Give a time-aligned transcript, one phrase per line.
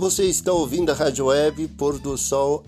[0.00, 2.64] Você está ouvindo a Rádio Web Pôr do Sol,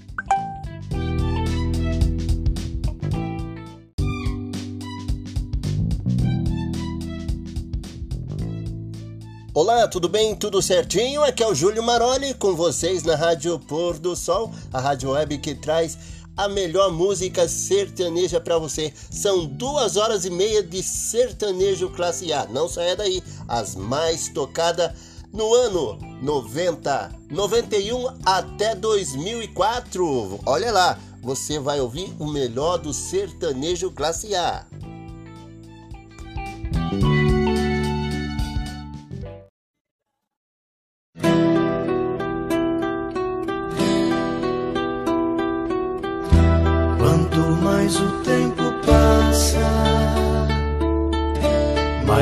[9.55, 10.35] Olá, tudo bem?
[10.35, 11.23] Tudo certinho?
[11.23, 15.37] Aqui é o Júlio Maroli com vocês na Rádio Pôr do Sol, a rádio web
[15.37, 15.97] que traz
[16.35, 18.91] a melhor música sertaneja para você.
[19.09, 22.45] São duas horas e meia de sertanejo classe A.
[22.47, 24.91] Não saia daí, as mais tocadas
[25.31, 30.41] no ano 90, 91 até 2004.
[30.45, 34.65] Olha lá, você vai ouvir o melhor do sertanejo classe A.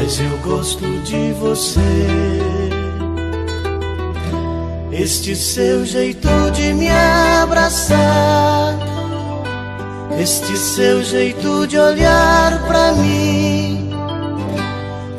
[0.04, 1.80] mas eu gosto de você.
[4.92, 6.90] Este seu jeito de me
[7.42, 8.78] abraçar,
[10.20, 13.92] este seu jeito de olhar pra mim,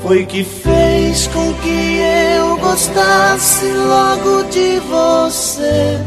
[0.03, 1.99] foi que fez com que
[2.39, 5.99] eu gostasse logo de você,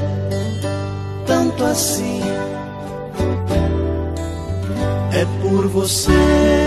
[1.25, 2.21] tanto assim.
[5.11, 6.66] É por você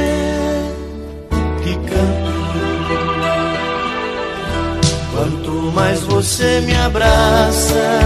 [5.13, 8.01] Quanto mais você me abraça,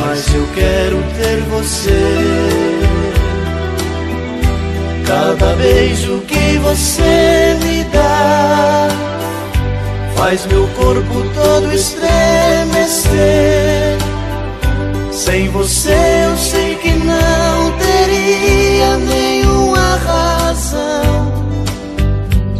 [0.00, 2.00] mais eu quero ter você.
[5.06, 8.88] Cada beijo que você me dá
[10.16, 13.10] faz meu corpo todo estremecer.
[15.12, 17.49] Sem você eu sei que não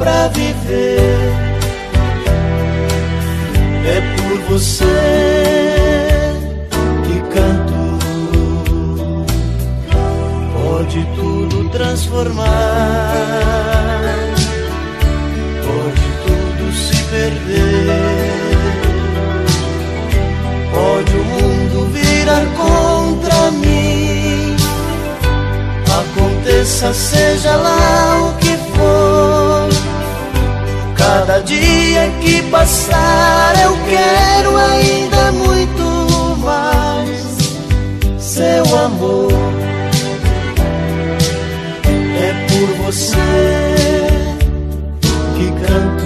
[0.01, 1.31] pra viver
[3.85, 4.87] é por você
[7.05, 7.81] que canto.
[10.55, 12.47] Pode tudo transformar,
[15.67, 17.87] pode tudo se perder,
[20.73, 24.57] pode o mundo virar contra mim.
[26.01, 28.40] Aconteça, seja lá o
[31.31, 35.85] Cada dia que passar eu quero ainda muito
[36.41, 39.31] mais seu amor.
[42.19, 43.17] É por você
[45.37, 46.00] que canto.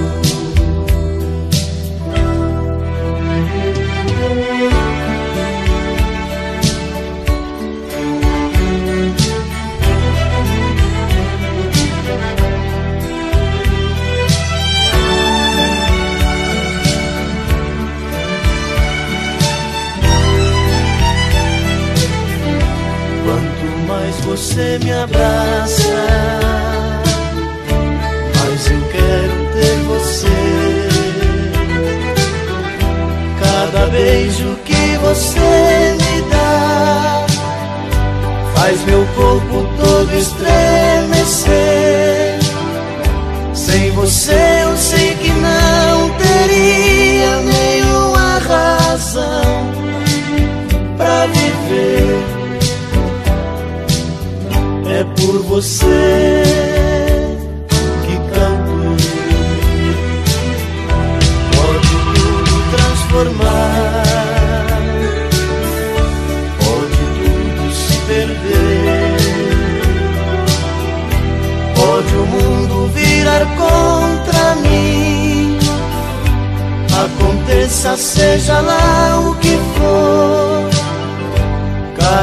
[24.37, 25.95] Você me abraça,
[28.35, 30.27] mas eu quero ter você.
[33.41, 37.25] Cada beijo que você me dá
[38.57, 41.55] faz meu corpo todo estremecer.
[43.55, 44.64] Sem você
[55.55, 56.43] você
[58.05, 58.75] que canto.
[61.55, 64.03] Pode tudo transformar,
[66.59, 69.17] pode tudo se perder,
[71.77, 75.57] pode o mundo virar contra mim.
[77.05, 80.55] Aconteça, seja lá o que for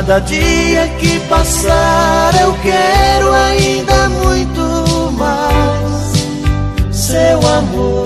[0.02, 6.12] Cada dia que passar eu quero ainda muito mais
[6.92, 8.06] seu amor.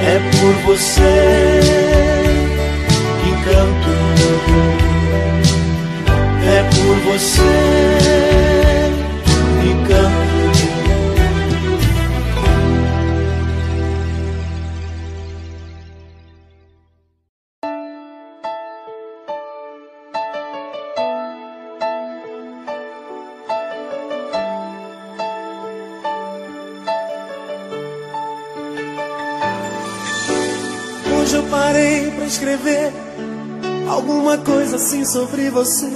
[0.00, 1.60] É por você
[3.20, 3.92] que canto,
[6.46, 8.87] é por você.
[31.50, 32.92] Parei pra escrever
[33.88, 35.90] alguma coisa assim sobre você.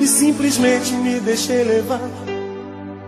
[0.00, 2.00] E simplesmente me deixei levar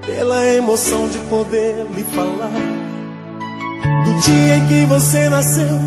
[0.07, 2.51] pela emoção de poder lhe falar.
[4.05, 5.81] Do dia em que você nasceu,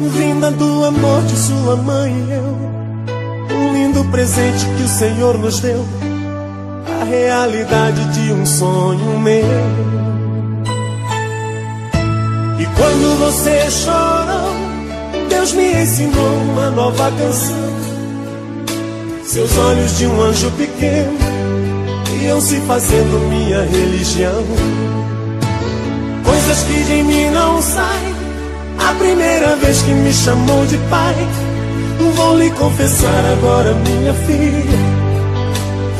[0.00, 5.60] vinda do amor de sua mãe e eu, um lindo presente que o Senhor nos
[5.60, 5.84] deu,
[7.00, 9.97] a realidade de um sonho meu.
[12.78, 14.54] Quando você chorou,
[15.28, 17.68] Deus me ensinou uma nova canção.
[19.24, 21.18] Seus olhos de um anjo pequeno
[22.22, 24.44] iam se fazendo minha religião.
[26.24, 28.14] Coisas que de mim não saem.
[28.78, 31.14] A primeira vez que me chamou de pai,
[32.14, 34.78] vou lhe confessar agora, minha filha.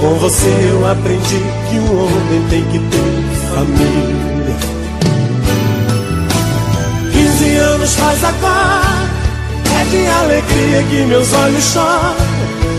[0.01, 4.38] Com você eu aprendi que um homem tem que ter família.
[7.45, 9.09] Anos faz agora
[9.81, 12.39] É de alegria que meus olhos choram.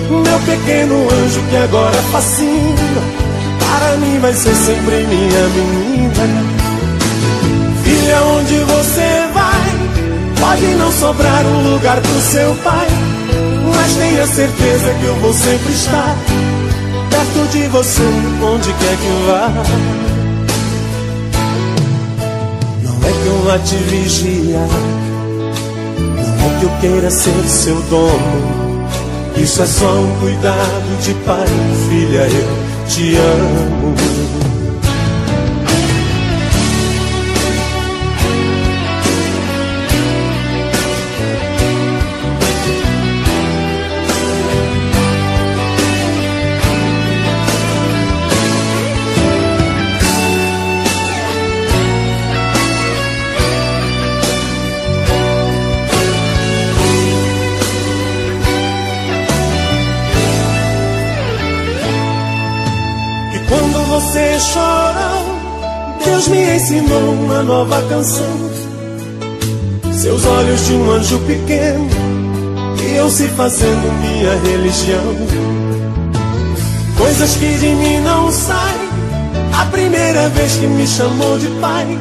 [0.09, 3.01] Meu pequeno anjo que agora fascina
[3.59, 6.43] Para mim vai ser sempre minha menina.
[7.83, 9.79] Filha, onde você vai?
[10.39, 12.87] Pode não sobrar um lugar pro seu pai
[13.75, 16.15] Mas tenha certeza que eu vou sempre estar
[17.09, 18.01] Perto de você,
[18.41, 20.08] onde quer que vá
[23.29, 24.67] Não é eu vá te vigiar
[26.59, 28.87] que eu queira ser seu dono.
[29.37, 31.47] Isso é só um cuidado de pai,
[31.87, 34.18] filha, eu te amo.
[66.69, 68.37] Ensinou uma nova canção.
[69.91, 71.89] Seus olhos de um anjo pequeno
[72.93, 75.15] iam se fazendo minha religião.
[76.95, 78.89] Coisas que de mim não saem.
[79.59, 81.97] A primeira vez que me chamou de pai,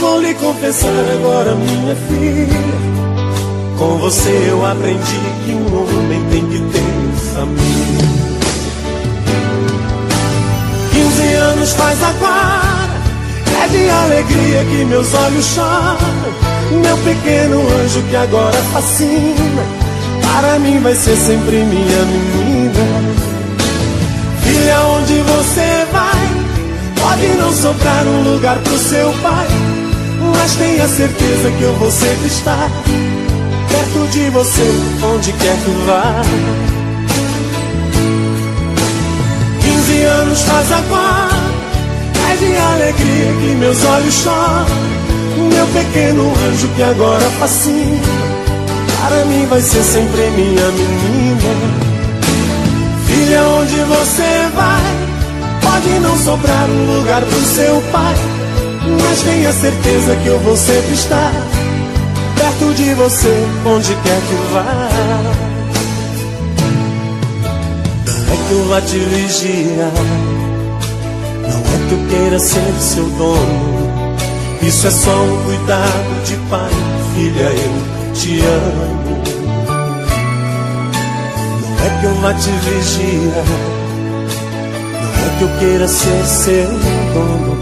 [0.00, 2.78] vou lhe confessar agora, minha filha.
[3.78, 8.08] Com você eu aprendi que um homem tem que ter família.
[10.92, 12.77] 15 anos faz agora
[13.70, 15.98] de alegria que meus olhos choram
[16.82, 19.62] Meu pequeno anjo que agora fascina
[20.22, 22.74] Para mim vai ser sempre minha menina.
[24.42, 26.28] Filha, onde você vai?
[27.00, 29.46] Pode não sobrar um lugar pro seu pai
[30.36, 32.70] Mas tenha certeza que eu vou sempre estar
[33.68, 34.70] Perto de você,
[35.04, 36.22] onde quer que vá.
[39.60, 41.27] 15 anos faz agora
[42.38, 44.66] de alegria que meus olhos choram.
[45.54, 48.00] Meu pequeno anjo que agora fascina.
[49.00, 51.88] Para mim vai ser sempre minha menina.
[53.06, 55.08] Filha, onde você vai?
[55.62, 58.14] Pode não sobrar um lugar pro seu pai
[59.02, 61.32] Mas tenha certeza que eu vou sempre estar
[62.38, 64.88] Perto de você, onde quer que vá.
[68.32, 70.47] É que eu vá te vigiar
[71.88, 74.16] que eu queira ser seu dono.
[74.62, 76.70] Isso é só um cuidado de pai,
[77.14, 79.22] filha, eu te amo.
[81.60, 83.44] Não é que eu vá te vigiar.
[84.92, 86.68] Não é que eu queira ser seu
[87.14, 87.58] dono.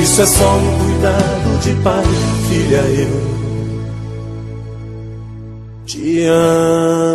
[0.00, 2.04] Isso é só um cuidado de pai,
[2.48, 3.32] filha, eu
[5.86, 7.12] te amo.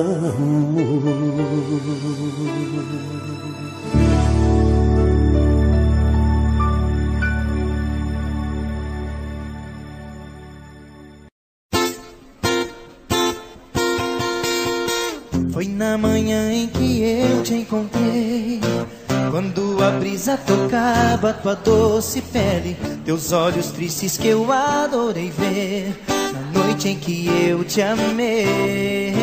[21.27, 25.93] Tocava tua doce pele, teus olhos tristes que eu adorei ver.
[26.07, 29.13] Na noite em que eu te amei.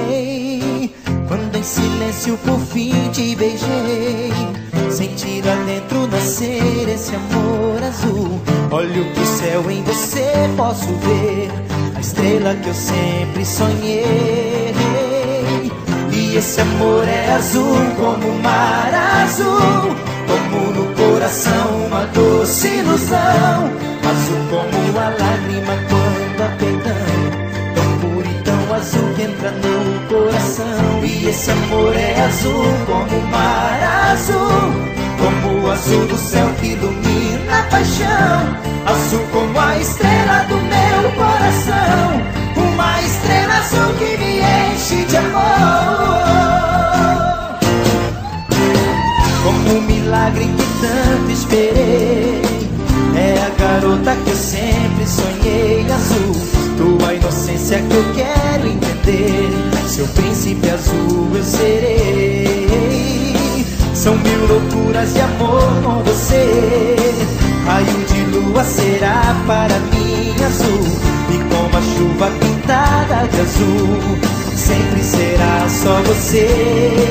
[1.28, 4.32] Quando em silêncio por fim te beijei.
[4.90, 8.40] Sentir lá dentro nascer esse amor azul.
[8.70, 11.50] Olho pro céu em você, posso ver
[11.96, 14.74] a estrela que eu sempre sonhei
[16.36, 18.92] esse amor é azul como o mar
[19.22, 19.94] azul
[20.26, 20.73] Como
[21.24, 23.70] coração uma doce ilusão
[24.04, 26.94] Azul como a lágrima quando há perdão
[27.74, 31.02] Tão puro e entra no coração.
[31.02, 34.74] E esse amor é azul como o mar azul,
[35.18, 38.56] como o azul do céu que ilumina a paixão.
[38.84, 42.20] Azul como a estrela do meu coração,
[42.56, 44.40] uma estrela azul que me
[44.74, 46.34] enche de amor.
[49.42, 52.42] Como um milagre que tanto esperei.
[53.16, 56.34] É a garota que eu sempre sonhei Azul,
[56.76, 59.50] tua inocência que eu quero entender.
[59.86, 62.66] Seu príncipe azul eu serei.
[63.94, 66.96] São mil loucuras de amor com você.
[67.64, 70.84] Raio de lua será para mim azul.
[71.30, 74.18] E como a chuva pintada de azul
[74.56, 77.04] Sempre será só você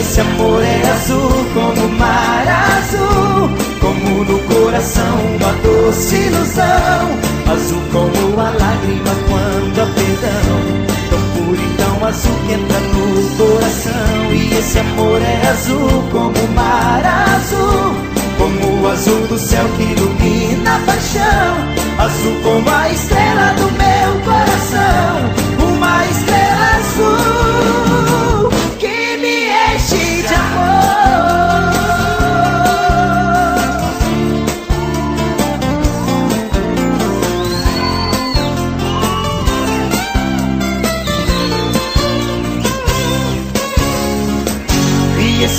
[0.00, 7.20] esse amor é azul como o mar azul Como no coração uma doce ilusão
[7.52, 10.90] Azul como a lágrima quando há perdão.
[11.10, 16.38] Tão puro e tão azul que entra no coração E esse amor é azul como
[16.38, 17.94] o mar azul
[18.38, 23.79] Como o azul do céu que ilumina a paixão Azul como a estrela do meu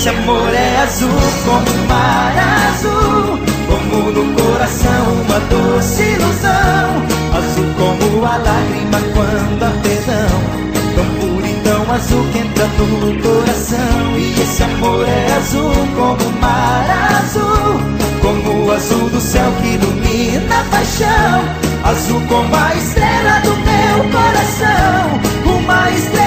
[0.02, 1.08] esse amor é azul
[1.44, 2.34] como o mar
[2.70, 10.62] azul, como no coração uma doce ilusão, azul como a lágrima quando há perdão.
[11.62, 14.18] Tão azul que entra no coração.
[14.18, 17.80] E esse amor é azul como o mar azul.
[18.20, 21.44] Como o azul do céu que ilumina a paixão.
[21.84, 25.20] Azul como a estrela do meu coração.
[25.56, 26.21] Uma estrela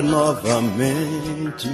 [0.00, 1.68] novamente.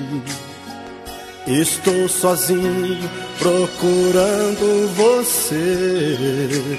[1.47, 2.99] Estou sozinho
[3.39, 6.79] procurando você.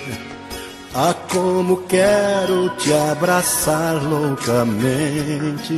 [0.94, 5.74] Ah, como quero te abraçar loucamente.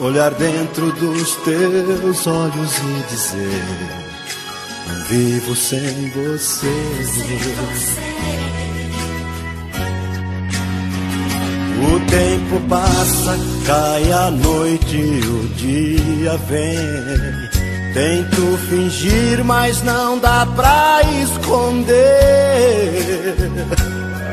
[0.00, 3.64] Olhar dentro dos teus olhos e dizer:
[5.08, 6.66] vivo sem você.
[7.04, 8.67] Sem você.
[11.80, 16.76] O tempo passa, cai a noite, o dia vem.
[17.94, 21.94] Tento fingir, mas não dá pra esconder.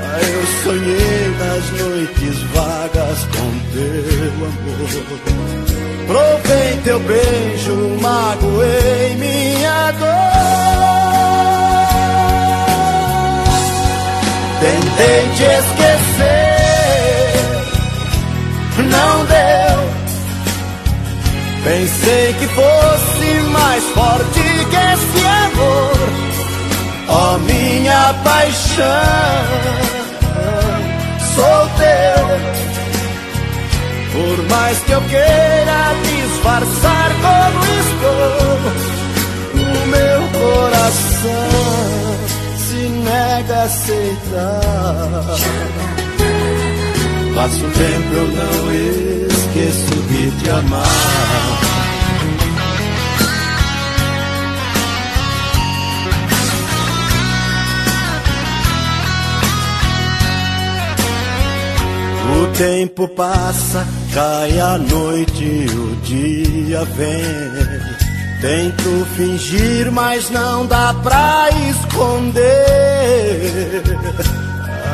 [0.08, 4.90] Ah, eu sonhei nas noites vagas com teu amor.
[6.08, 10.36] Provei teu beijo, magoei minha dor.
[14.62, 16.45] Tentei te esquecer
[18.84, 19.96] não deu.
[21.64, 26.10] Pensei que fosse mais forte que esse amor,
[27.08, 29.46] ó oh, minha paixão.
[31.36, 32.26] Sou teu.
[34.14, 38.60] Por mais que eu queira disfarçar como estou,
[39.54, 41.50] o meu coração
[42.58, 45.26] se nega a aceitar.
[47.36, 48.74] Passo tempo eu não
[49.28, 50.86] esqueço de te amar.
[62.38, 67.22] O tempo passa, cai a noite, o dia vem.
[68.40, 72.46] Tento fingir, mas não dá pra esconder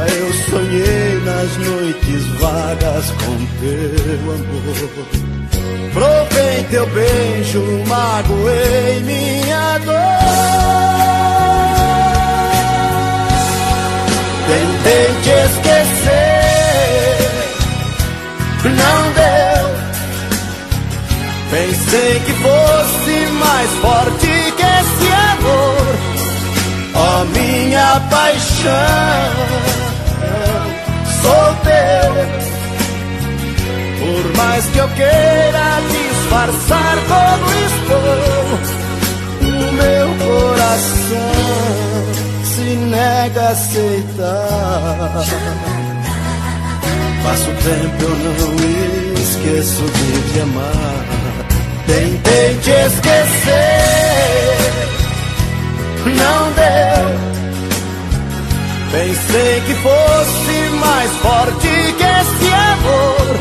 [0.08, 5.08] eu sonhei nas noites vagas com teu amor.
[5.94, 10.22] Provei teu beijo, magoei minha dor.
[14.48, 16.52] Tentei te esquecer,
[18.64, 19.66] não deu.
[21.52, 26.12] Pensei que fosse mais forte que esse amor
[26.94, 29.81] ó oh, minha paixão.
[31.22, 32.12] Sou teu,
[34.00, 38.82] por mais que eu queira disfarçar como estou,
[39.42, 41.42] o meu coração
[42.44, 45.26] se nega a aceitar.
[47.24, 48.56] Passo tempo eu não
[49.22, 51.02] esqueço de te amar.
[51.86, 54.58] Tentei te esquecer,
[56.06, 57.41] não deu.
[58.92, 63.40] Pensei que fosse mais forte que esse amor,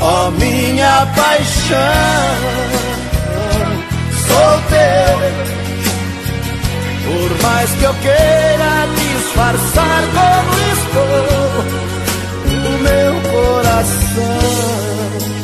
[0.00, 2.36] ó oh, minha paixão.
[4.26, 5.18] Sou teu.
[7.04, 11.64] Por mais que eu queira disfarçar como estou,
[12.64, 14.40] o meu coração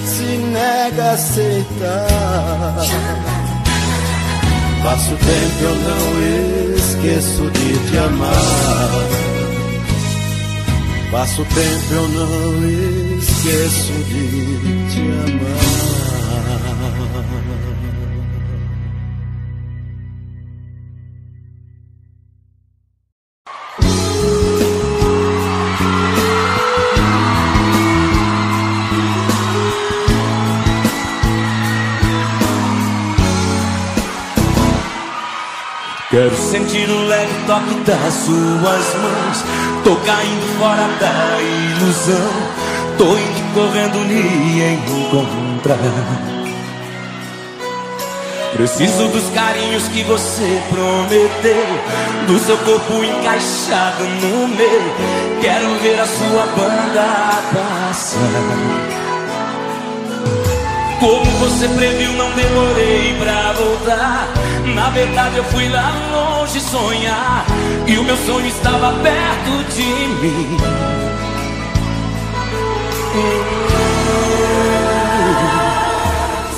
[0.07, 2.23] se nega a aceitar.
[4.83, 8.35] Passo tempo eu não esqueço de te amar.
[11.13, 14.57] Passo tempo eu não esqueço de
[14.91, 16.13] te amar.
[36.23, 39.45] Quero sentir o leve toque das suas mãos.
[39.83, 42.31] Tô caindo fora da ilusão.
[42.97, 45.79] Tô indo correndo lhe encontrar.
[48.53, 51.67] Preciso dos carinhos que você prometeu.
[52.29, 55.41] Do seu corpo encaixado no meu.
[55.41, 59.12] Quero ver a sua banda passar.
[61.03, 64.29] Como você previu, não demorei pra voltar.
[64.73, 67.45] Na verdade, eu fui lá longe sonhar.
[67.89, 70.57] E o meu sonho estava perto de mim.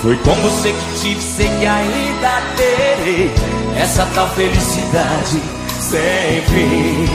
[0.03, 3.33] Foi com você que tive, sei que ainda terei
[3.79, 5.41] essa tal felicidade
[5.81, 7.09] sem fim.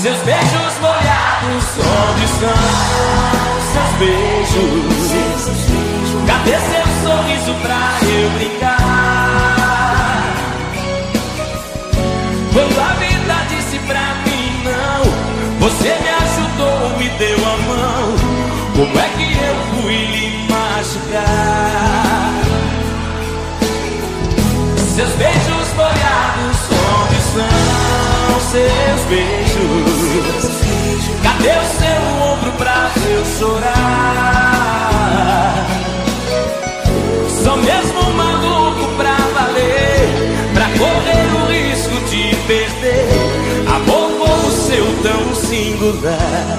[0.00, 3.20] Seus beijos molhados, onde estão?
[3.72, 5.10] seus beijos?
[6.26, 8.80] Cadê seu sorriso pra eu brincar?
[12.52, 15.02] Quando a vida disse pra mim não,
[15.60, 18.16] você me ajudou, me deu a mão.
[18.76, 21.90] Como é que eu fui lhe machucar?
[24.94, 26.69] Seus beijos molhados,
[28.50, 30.50] seus beijos?
[31.22, 33.66] Cadê o seu ombro pra eu chorar?
[37.44, 40.08] Sou mesmo maluco pra valer
[40.52, 43.08] Pra correr o risco de perder
[43.72, 46.58] Amor como seu tão singular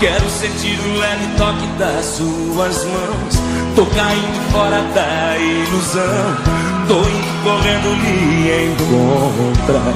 [0.00, 6.36] Quero sentir o leve toque das suas mãos Tô caindo fora da ilusão.
[6.88, 7.02] Tô
[7.44, 9.92] correndo lhe encontrar.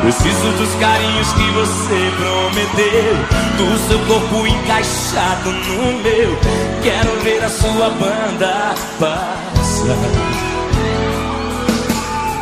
[0.00, 3.14] Preciso dos carinhos que você prometeu.
[3.58, 6.38] Do seu corpo encaixado no meu.
[6.82, 10.47] Quero ver a sua banda passar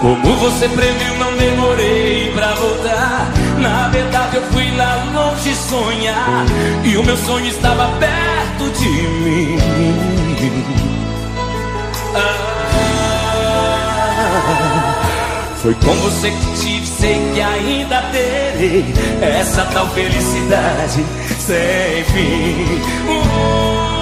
[0.00, 3.32] Como você previu, não demorei pra voltar.
[3.58, 6.44] Na verdade eu fui lá longe sonhar.
[6.84, 9.58] E o meu sonho estava perto de mim.
[15.62, 18.84] Foi com você que tive, sei que ainda terei
[19.20, 21.04] essa tal felicidade
[21.40, 22.80] sem fim.
[23.08, 23.95] Uh,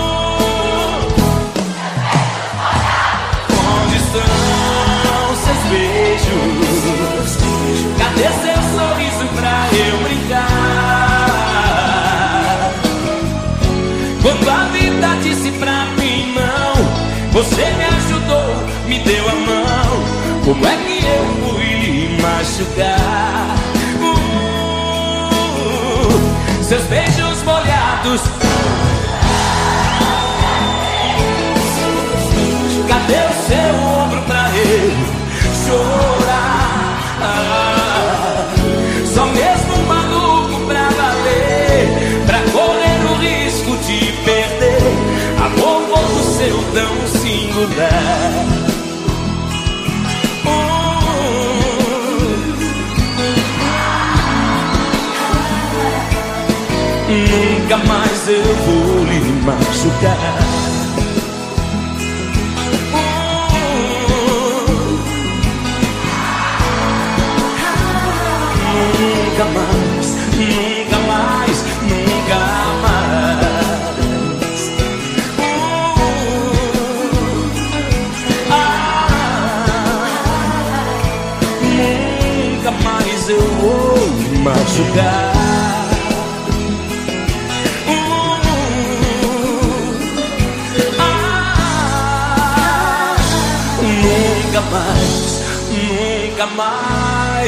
[5.74, 7.30] beijos?
[7.98, 11.34] Cadê seu sorriso pra eu brincar?
[14.22, 16.74] Quando a vida disse pra mim não,
[17.32, 17.84] você me
[18.86, 20.04] me deu a mão.
[20.44, 23.56] Como é que eu fui machucar?
[24.00, 25.02] Uh,
[26.62, 28.20] seus beijos molhados.
[32.88, 35.23] Cadê o seu ombro pra eu
[35.66, 36.94] chorar?
[39.14, 44.82] Só mesmo um maluco pra valer, pra correr o risco de perder
[45.44, 48.64] amor como o seu tão singular.
[57.64, 60.53] nunca mais eu vou lhe machucar.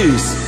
[0.07, 0.46] Mais.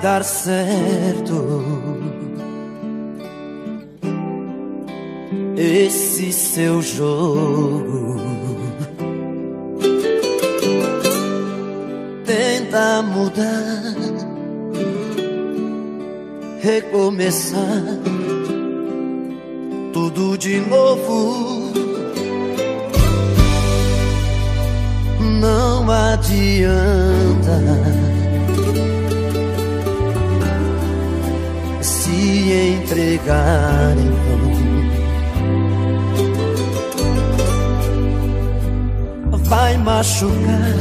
[0.00, 1.64] Dar certo.
[5.56, 8.18] Esse seu jogo.
[12.24, 13.94] Tenta mudar,
[16.62, 17.82] recomeçar
[19.92, 21.70] tudo de novo.
[25.40, 27.60] Não adianta
[32.52, 34.50] entregar em vão.
[39.44, 40.76] Vai machucar,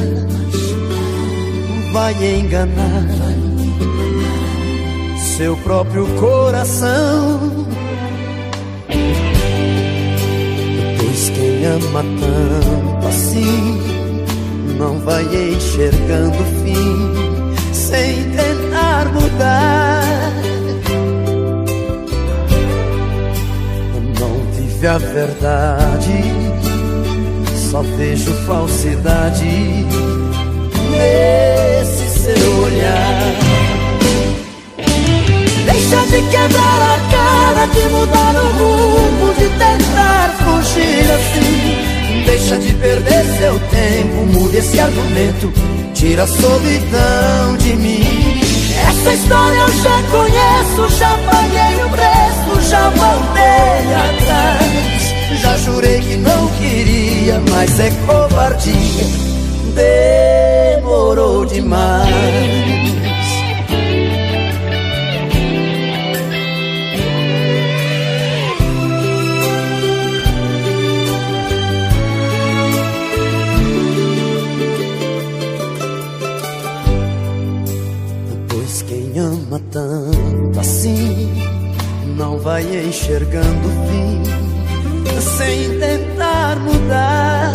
[1.91, 3.39] vai enganar
[5.39, 7.39] seu próprio coração.
[10.97, 13.81] Pois quem ama tanto assim
[14.77, 19.88] não vai enxergando o fim sem tentar mudar.
[24.79, 26.23] Vive a verdade,
[27.69, 29.85] só vejo falsidade
[30.91, 33.35] nesse seu olhar.
[35.65, 42.23] Deixa de quebrar a cara, de mudar o rumo, de tentar fugir assim.
[42.25, 45.51] Deixa de perder seu tempo, mude esse argumento,
[45.93, 48.39] tira a solidão de mim.
[48.87, 52.18] Essa história eu já conheço, já paguei o preço,
[52.69, 55.41] já voltei atrás.
[55.41, 59.05] Já jurei que não queria, mas é covardia.
[59.75, 62.98] Demorou demais.
[82.41, 84.09] Vai enxergando o fim
[85.21, 87.53] sem tentar mudar.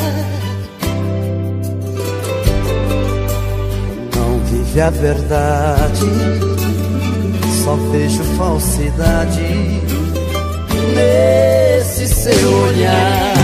[4.16, 6.06] Não vive a verdade,
[7.64, 9.82] só vejo falsidade
[10.94, 13.34] nesse seu olhar.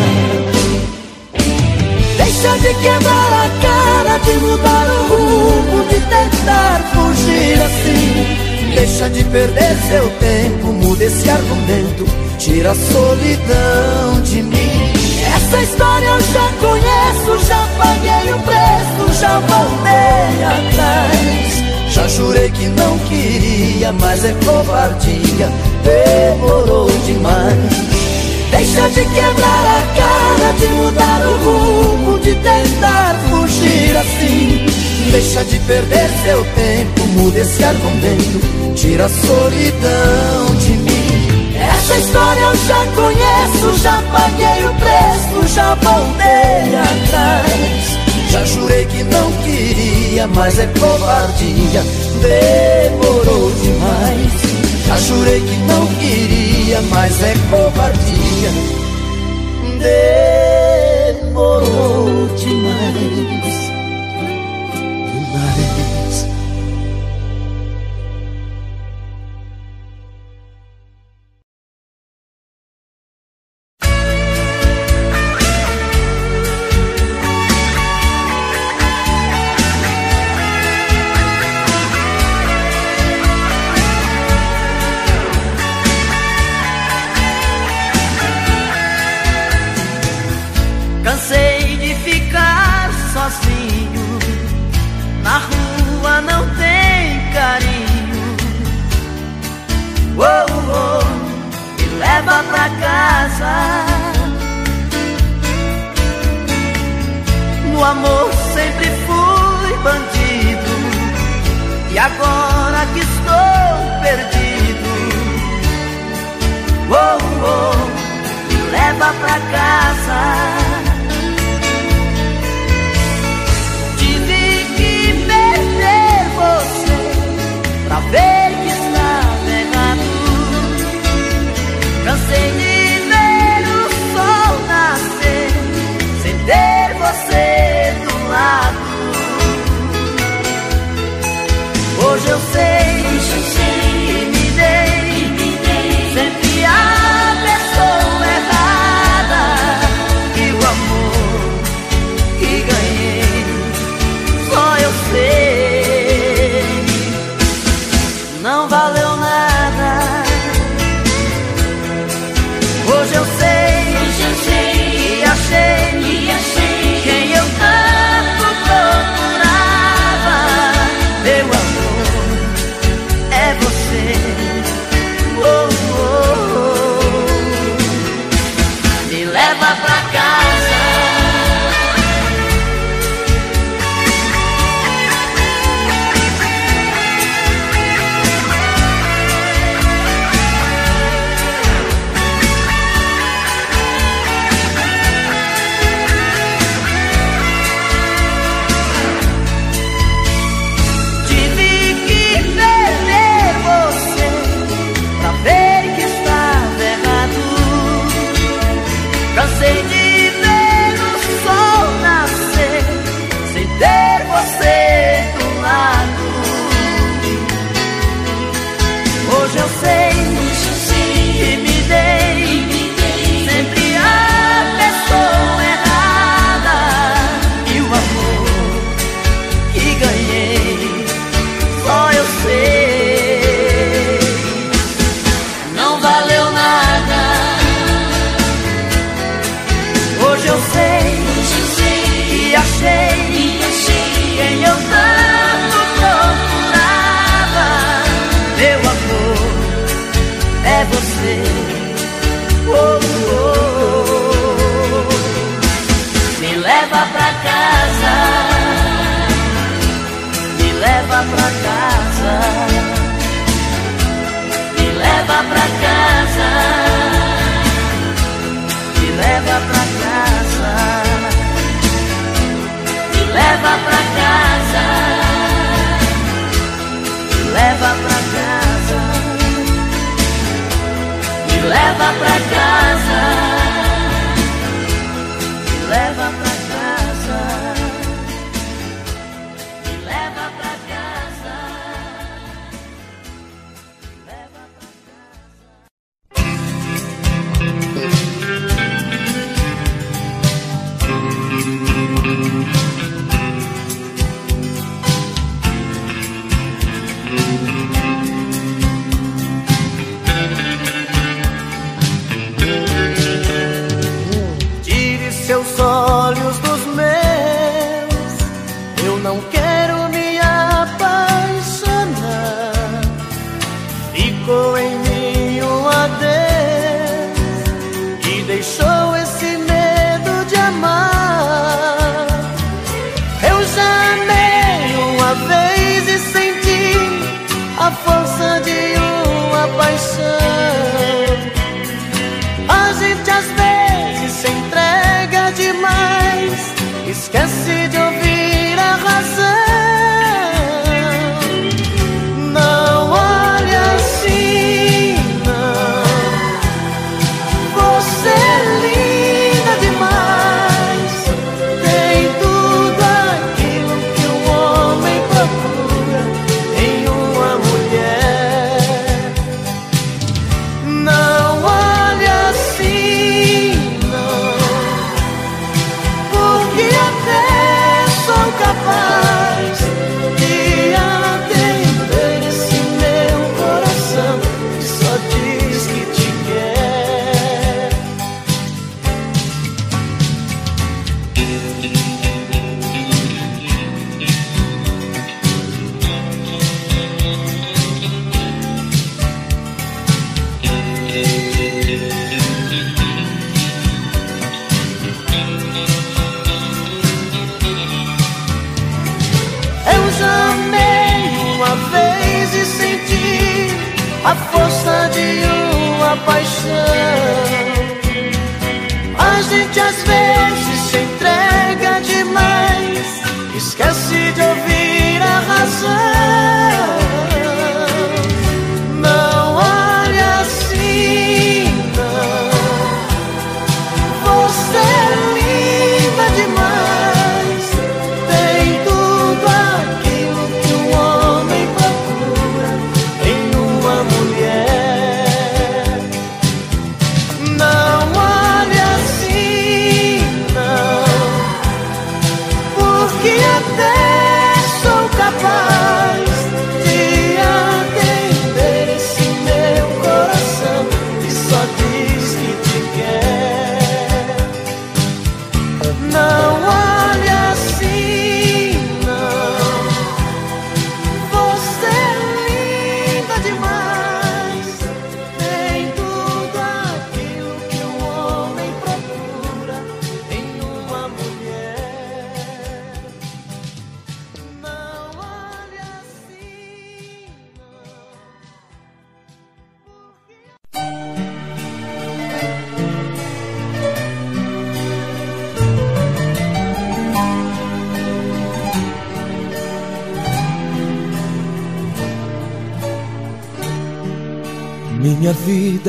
[2.17, 8.50] Deixa de quebrar a cara, de mudar o rumo, de tentar fugir assim.
[8.75, 12.05] Deixa de perder seu tempo, muda esse argumento,
[12.39, 14.93] tira a solidão de mim.
[15.37, 21.61] Essa história eu já conheço, já paguei o preço, já voltei atrás.
[21.91, 25.49] Já jurei que não queria, mas é covardia,
[25.85, 27.91] demorou demais.
[28.51, 34.70] Deixa de quebrar a cara, de mudar o rumo, de tentar fugir assim.
[35.13, 41.57] Deixa de perder seu tempo, muda esse argumento, tira a solidão de mim.
[41.57, 47.99] Essa história eu já conheço, já paguei o preço, já voltei atrás.
[48.31, 51.83] Já jurei que não queria, mas é covardia,
[52.23, 54.33] demorou demais.
[54.87, 58.51] Já jurei que não queria, mas é covardia.
[61.19, 62.95] Demorou demais.
[62.95, 63.50] Demais.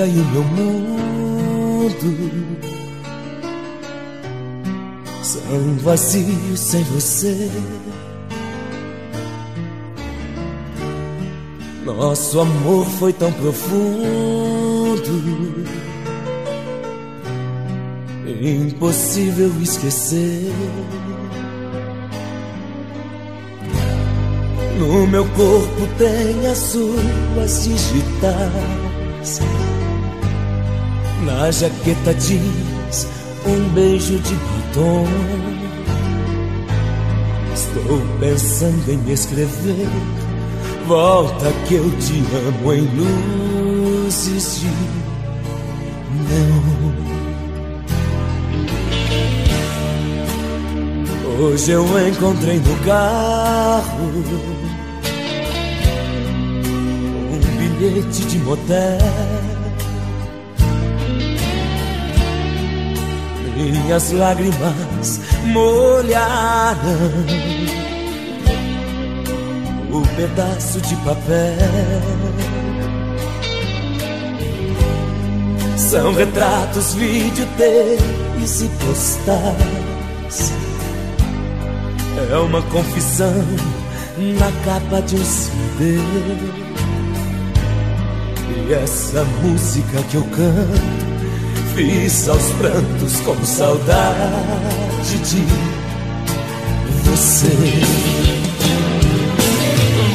[0.01, 1.91] Vida e o meu mundo
[5.21, 7.49] são vazios sem você.
[11.85, 13.81] Nosso amor foi tão profundo,
[18.41, 20.51] impossível esquecer.
[24.79, 29.41] No meu corpo tem as suas digitais.
[31.21, 33.07] Na jaqueta diz
[33.45, 35.05] um beijo de batom.
[37.53, 39.87] Estou pensando em escrever.
[40.87, 44.67] Volta que eu te amo em luzes de
[46.27, 47.11] neon.
[51.39, 54.11] Hoje eu encontrei no carro
[57.31, 59.50] um bilhete de motel.
[63.55, 66.79] Minhas lágrimas molharam
[69.91, 71.57] o pedaço de papel.
[75.77, 80.53] São retratos, videotapes e postais.
[82.31, 83.33] É uma confissão
[84.39, 85.97] na capa de um CD.
[88.69, 91.10] E essa música que eu canto
[91.75, 95.45] Fiz aos prantos com saudade de
[97.05, 97.47] você.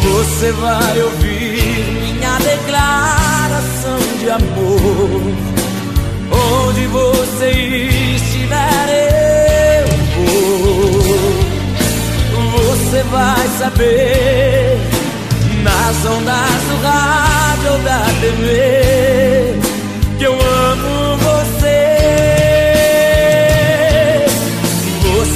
[0.02, 5.22] Você vai ouvir minha declaração de amor.
[6.68, 7.50] Onde você
[8.16, 8.88] estiver,
[9.80, 9.88] eu
[10.24, 11.06] vou.
[12.66, 14.78] Você vai saber
[15.62, 19.25] nas ondas do rádio da TV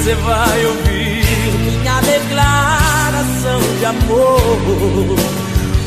[0.01, 1.23] Você vai ouvir
[1.63, 4.41] minha declaração de amor.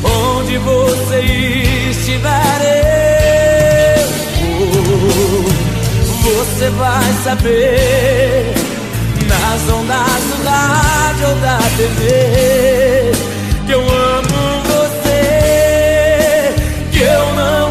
[0.04, 1.18] Onde você
[1.90, 2.60] estiver,
[3.96, 4.06] eu
[4.62, 5.42] vou.
[6.22, 8.54] Você vai saber
[9.26, 13.10] nas ondas do rádio ou da TV
[13.66, 15.24] que eu amo você,
[16.92, 17.64] que eu não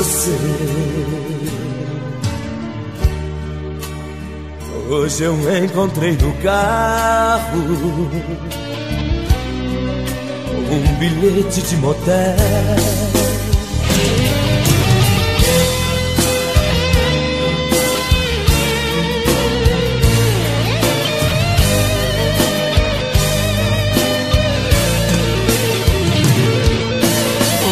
[0.00, 0.79] você.
[4.90, 7.60] Hoje eu encontrei no carro
[10.68, 12.36] um bilhete de motel.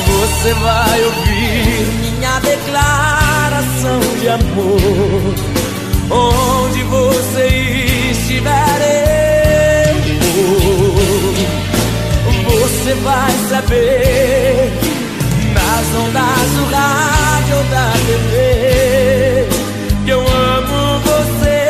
[0.07, 5.38] Você vai ouvir minha declaração de amor.
[6.11, 7.47] Onde você
[8.11, 8.81] estiver,
[9.89, 11.09] eu vou.
[12.61, 14.73] Você vai saber
[15.53, 19.49] nas ondas do rádio ou da TV
[20.05, 21.69] que eu amo você.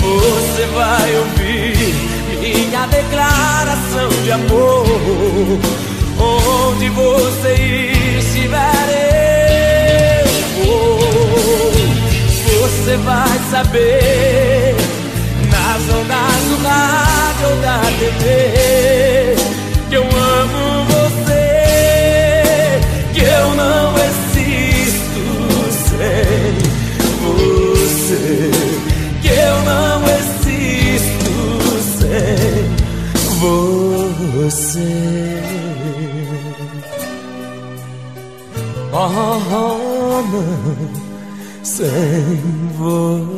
[0.00, 1.94] Você vai ouvir
[2.40, 4.86] minha declaração de amor.
[6.18, 7.52] Onde você
[8.18, 9.13] estiver,
[12.64, 14.74] Você vai saber.
[15.50, 19.36] Nas ondas do rádio da TV
[19.90, 21.50] que eu amo você,
[23.12, 25.22] que eu não existo
[25.90, 26.54] sem
[27.20, 28.50] você,
[29.20, 29.84] que eu não
[34.44, 35.40] você.
[38.92, 39.08] Oh,
[39.50, 40.93] oh, não,
[41.84, 43.33] sem.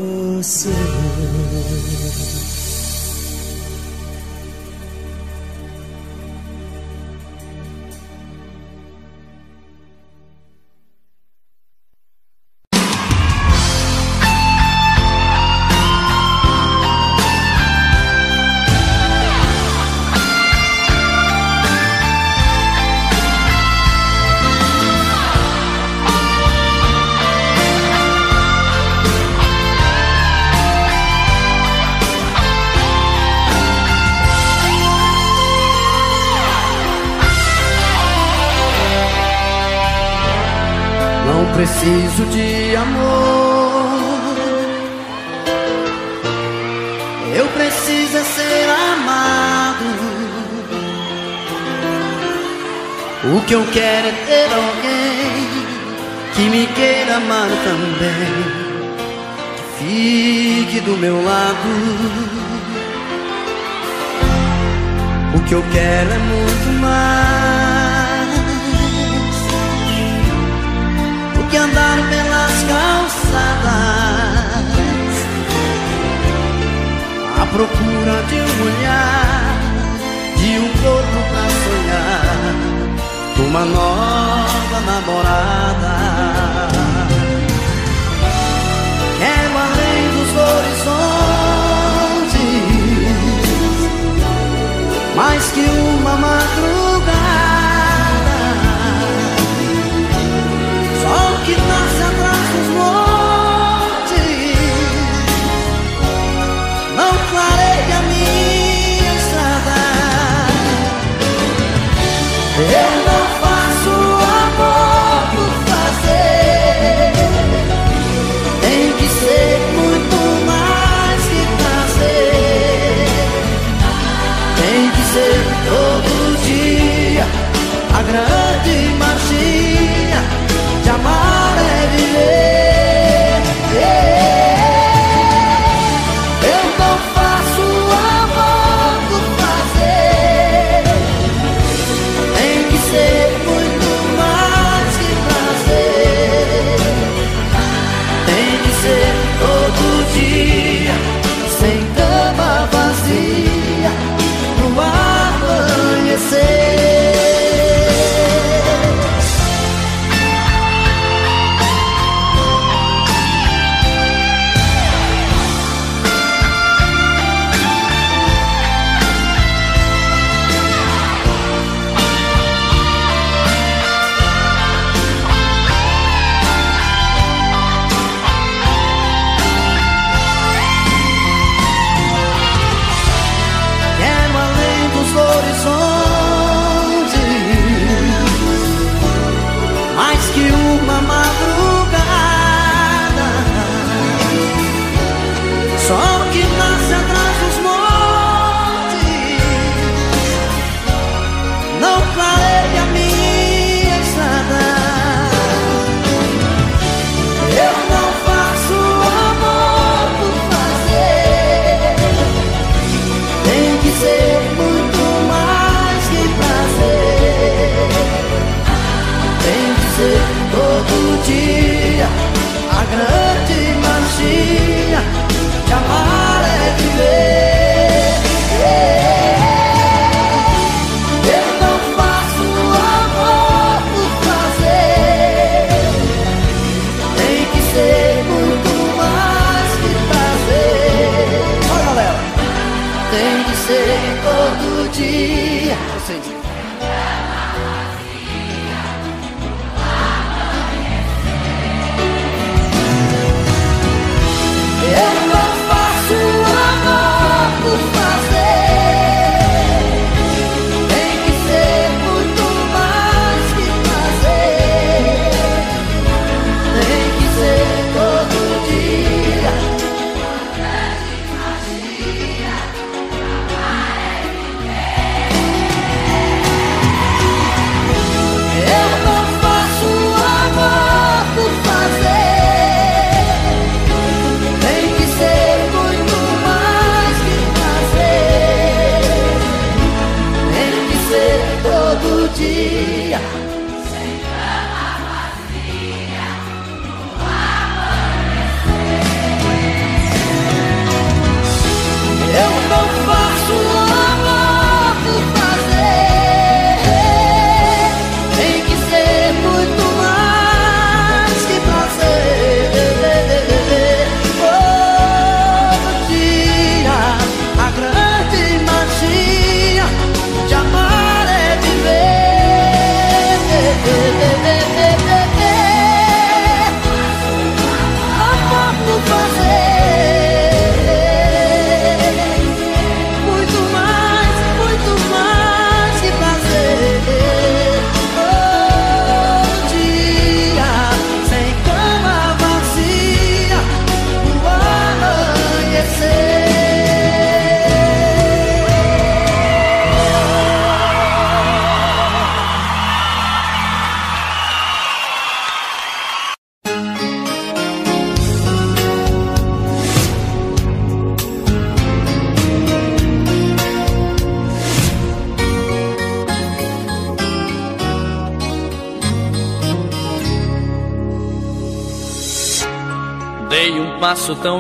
[53.77, 55.67] O que eu quero é ter alguém
[56.35, 58.43] que me queira amar também,
[59.55, 61.69] que fique do meu lado.
[65.35, 68.31] O que eu quero é muito mais
[71.35, 73.67] do que andar pelas calçadas
[77.43, 79.56] à procura de um olhar,
[83.47, 85.97] uma nova namorada.
[89.19, 91.05] Quero além dos horizontes,
[95.15, 96.86] mais que uma madrugada.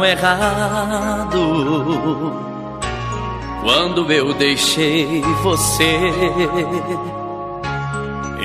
[0.07, 1.37] Errado
[3.63, 5.99] quando eu deixei você.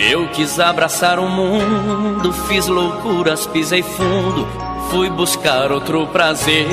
[0.09, 4.47] Eu quis abraçar o mundo, fiz loucuras, pisei fundo,
[4.89, 6.65] fui buscar outro prazer.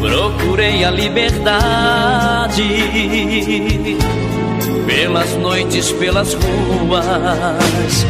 [0.00, 2.62] Procurei a liberdade
[4.86, 8.06] pelas noites, pelas ruas.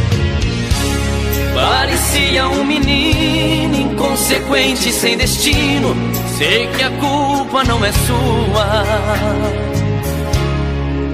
[1.98, 5.96] Parecia um menino inconsequente, sem destino.
[6.38, 8.84] Sei que a culpa não é sua.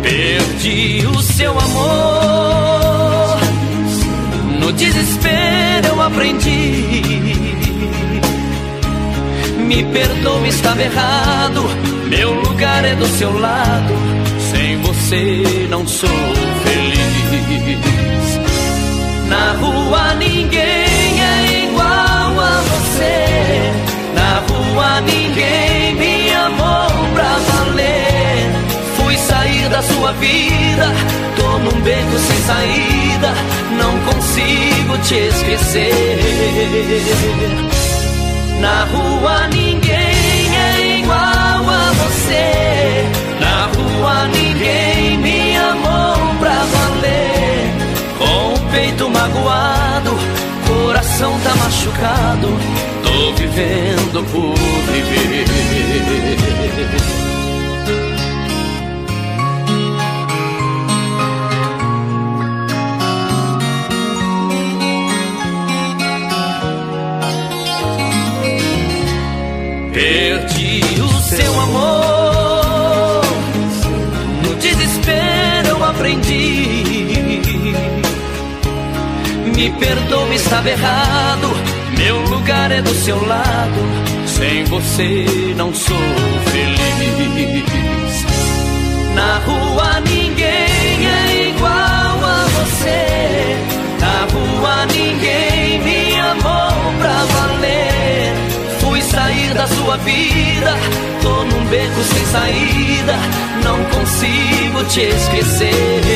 [0.02, 3.38] Perdi o seu amor.
[4.60, 7.32] No desespero eu aprendi
[9.56, 11.62] me perdoe, estava errado.
[12.10, 13.94] Meu lugar é do seu lado.
[14.52, 16.10] Sem você não sou
[16.62, 18.13] feliz.
[19.34, 23.72] Na rua ninguém é igual a você.
[24.14, 28.52] Na rua ninguém me amou pra valer.
[28.96, 30.86] Fui sair da sua vida.
[31.36, 33.34] Tô num beco sem saída.
[33.76, 35.92] Não consigo te esquecer.
[38.60, 43.04] Na rua ninguém é igual a você.
[43.40, 44.93] Na rua ninguém
[48.74, 50.10] peito magoado,
[50.66, 52.48] coração tá machucado.
[53.04, 54.54] Tô vivendo por
[54.92, 55.44] viver.
[69.92, 71.93] Perdi o seu amor.
[79.64, 81.48] Me perdoe, estava errado.
[81.96, 83.80] Meu lugar é do seu lado.
[84.26, 85.24] Sem você
[85.56, 85.96] não sou
[86.52, 87.64] feliz.
[89.14, 93.56] Na rua ninguém é igual a você.
[94.00, 98.34] Na rua ninguém me amou pra valer
[99.00, 100.76] sair da sua vida.
[101.22, 103.16] Tô num beco sem saída,
[103.62, 106.14] não consigo te esquecer.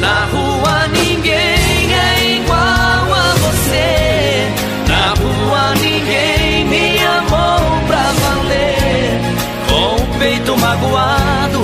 [0.00, 4.48] Na rua ninguém é igual a você.
[4.88, 9.20] Na rua ninguém me amou pra valer.
[9.68, 11.60] Com o peito magoado,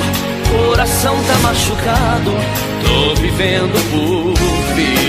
[0.50, 2.32] coração tá machucado.
[2.84, 4.34] Tô vivendo por
[4.74, 5.02] viver.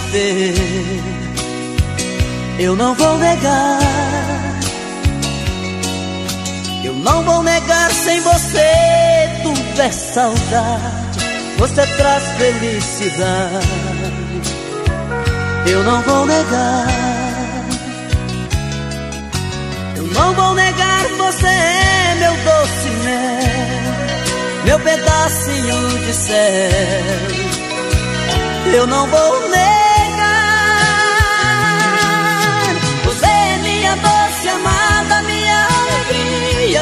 [0.00, 0.54] Te.
[2.58, 3.78] Eu não vou negar.
[6.84, 8.70] Eu não vou negar sem você.
[9.42, 11.18] Tudo é saudade.
[11.58, 13.66] Você traz felicidade.
[15.66, 16.86] Eu não vou negar.
[19.96, 27.44] Eu não vou negar, você é meu doce mel, meu pedacinho de céu.
[28.74, 29.83] Eu não vou negar,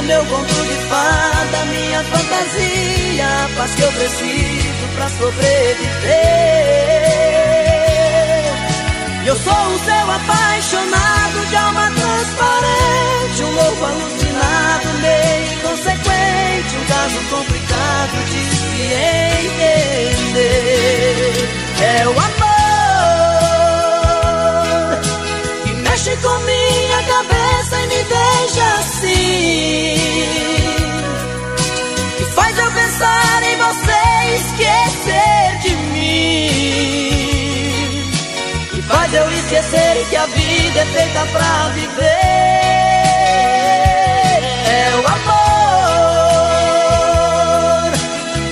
[0.07, 6.43] meu conto de fada, minha fantasia, a paz que eu preciso pra sobreviver.
[9.25, 17.21] Eu sou o seu apaixonado de alma transparente, um louco alucinado, meio inconsequente, um caso
[17.31, 18.83] complicado de se
[20.33, 20.53] entender.
[21.81, 22.43] É o amor
[25.65, 29.97] que mexe com minha cabeça e me deixa assim,
[32.16, 36.53] que faz eu pensar em você e esquecer de mim.
[38.75, 42.33] E faz eu esquecer que a vida é feita pra viver.
[44.68, 45.53] É o amor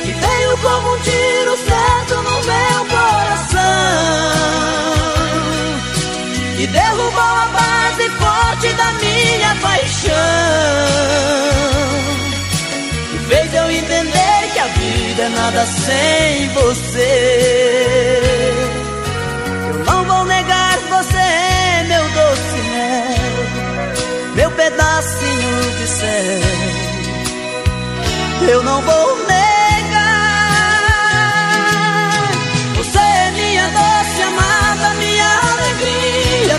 [0.02, 3.70] que veio como um tiro certo no meu coração.
[6.56, 8.99] que derrubou a base forte da minha
[15.30, 18.22] nada sem você.
[19.68, 26.40] Eu não vou negar, você é meu doce mel, meu pedacinho de céu.
[28.48, 29.40] Eu não vou negar.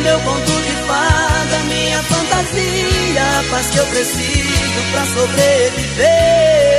[0.04, 6.71] meu conto de fada, minha fantasia, a paz que eu preciso pra sobreviver.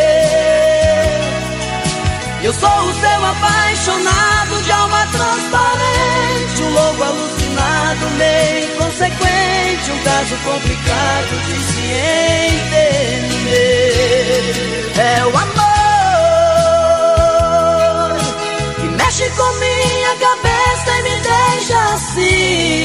[2.44, 10.36] Eu sou o seu apaixonado de alma transparente, um louco alucinado, meio inconsequente, um caso
[10.38, 11.82] complicado de se
[12.52, 13.22] entender.
[14.98, 15.62] É o amor
[18.74, 22.82] que mexe com minha cabeça e me deixa assim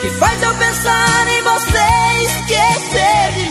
[0.00, 1.88] Que faz eu pensar em você
[2.18, 3.49] e esquecer de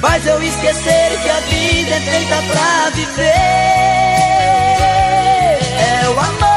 [0.00, 3.24] faz eu esquecer que a vida é feita pra viver.
[5.80, 6.48] É o amor.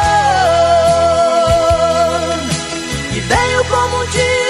[3.12, 4.41] Que veio como um tiro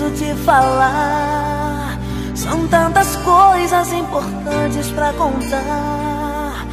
[0.00, 1.98] preciso te falar.
[2.34, 6.66] São tantas coisas importantes pra contar.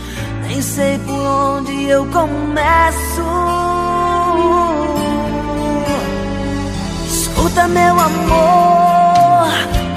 [0.48, 3.24] Nem sei por onde eu começo.
[7.06, 9.48] Escuta, meu amor.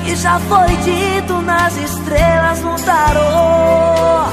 [0.04, 4.30] Que já foi dito nas estrelas no tarô.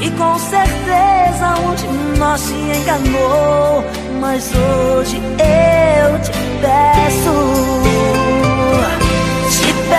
[0.00, 3.84] E com certeza um de nós se enganou
[4.20, 6.30] Mas hoje eu te
[6.60, 7.97] peço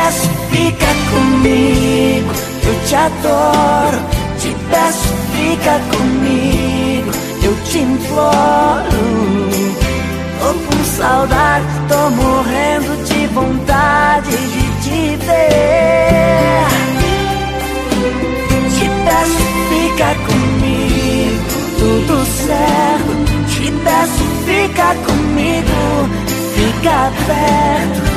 [0.09, 2.31] peço, fica comigo
[2.63, 3.99] Eu te adoro
[4.39, 7.11] Te peço, fica comigo
[7.43, 8.89] Eu te imploro
[10.39, 15.59] Tô com saudade, tô morrendo de vontade de te ver
[18.79, 21.43] te peço, fica comigo,
[21.79, 23.11] tudo certo.
[23.49, 26.09] Te peço, fica comigo,
[26.55, 28.08] fica perto.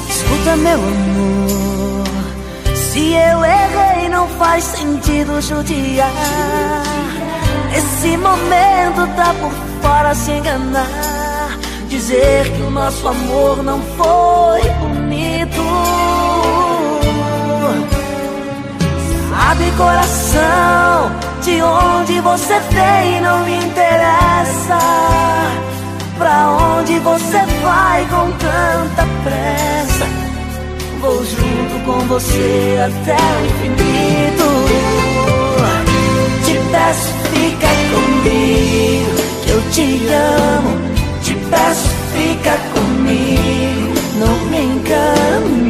[0.08, 2.04] Escuta, meu amor.
[2.76, 6.12] Se eu errei, não faz sentido judiar.
[7.76, 9.73] Esse momento tá por
[10.16, 11.58] se enganar.
[11.88, 15.62] Dizer que o nosso amor não foi bonito.
[19.30, 21.12] Sabe, coração,
[21.42, 24.78] de onde você vem não me interessa.
[26.18, 26.50] Pra
[26.80, 30.06] onde você vai com tanta pressa?
[31.02, 34.48] Vou junto com você até o infinito.
[36.46, 39.23] Te peço, fica comigo,
[39.74, 40.78] te amo.
[41.24, 45.64] Te peço, fica comigo, não me engano.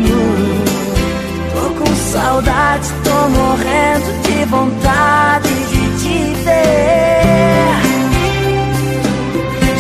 [1.54, 7.80] Tô com saudade, tô morrendo de vontade de te ver.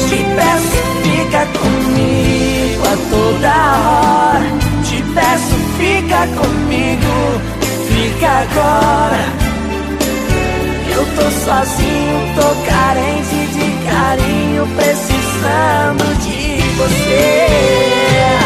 [0.07, 3.53] Te peço, fica comigo a toda
[3.89, 4.49] hora.
[4.86, 7.13] Te peço, fica comigo,
[7.88, 9.24] fica agora.
[10.95, 13.42] Eu tô sozinho, tô carente
[14.16, 18.42] carinho, precisando de você.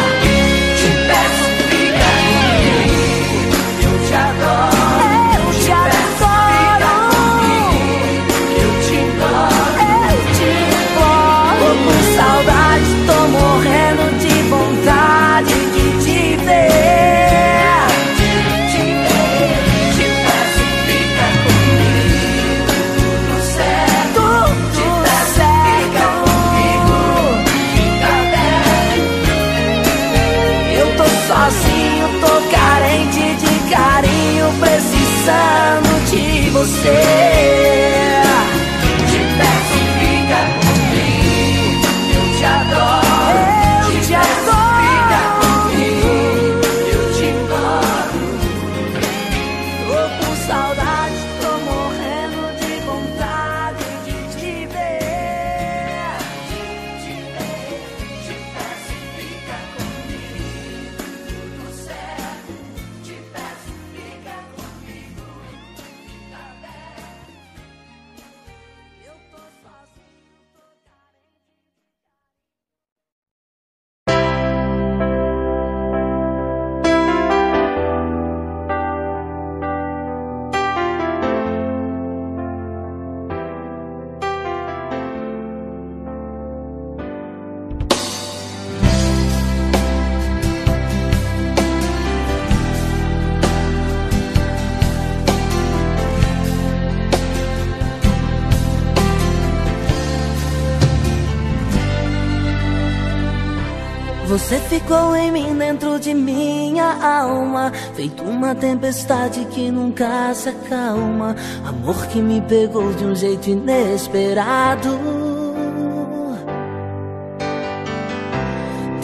[106.00, 111.36] De minha alma, feito uma tempestade que nunca se acalma.
[111.66, 114.98] Amor que me pegou de um jeito inesperado.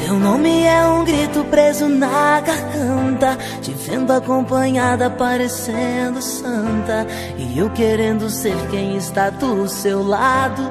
[0.06, 7.70] Teu nome é um grito preso na garganta, te vendo acompanhada, parecendo santa, e eu
[7.72, 10.62] querendo ser quem está do seu lado.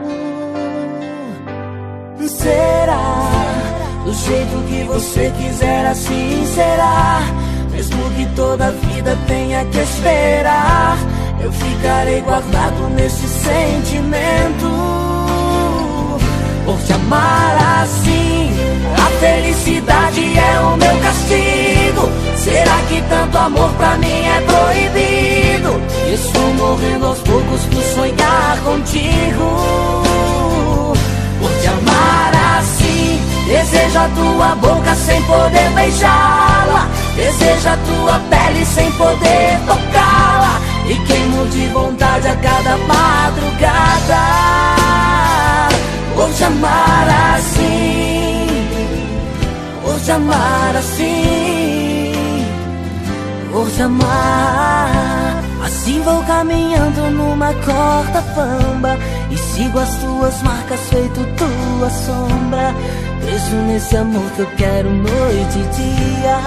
[4.12, 7.22] Do jeito que você quiser, assim será.
[7.70, 10.98] Mesmo que toda a vida tenha que esperar,
[11.40, 14.68] eu ficarei guardado nesse sentimento.
[16.66, 18.50] Por te amar assim,
[18.98, 22.10] a felicidade é o meu castigo.
[22.36, 25.80] Será que tanto amor pra mim é proibido?
[26.12, 30.04] Estou morrendo aos poucos por sonhar contigo.
[31.40, 32.31] Por te amar.
[33.46, 36.88] Desejo a tua boca sem poder beijá-la.
[37.16, 40.60] Desejo a tua pele sem poder tocá-la.
[40.88, 44.22] E queimo de vontade a cada madrugada.
[46.14, 48.66] Vou te amar assim.
[49.82, 52.12] Vou te amar assim.
[53.50, 55.42] Vou te amar.
[55.64, 58.98] Assim vou caminhando numa corta pamba
[59.30, 62.74] E sigo as tuas marcas feito tua sombra
[63.24, 66.38] Preso nesse amor que eu quero noite e dia.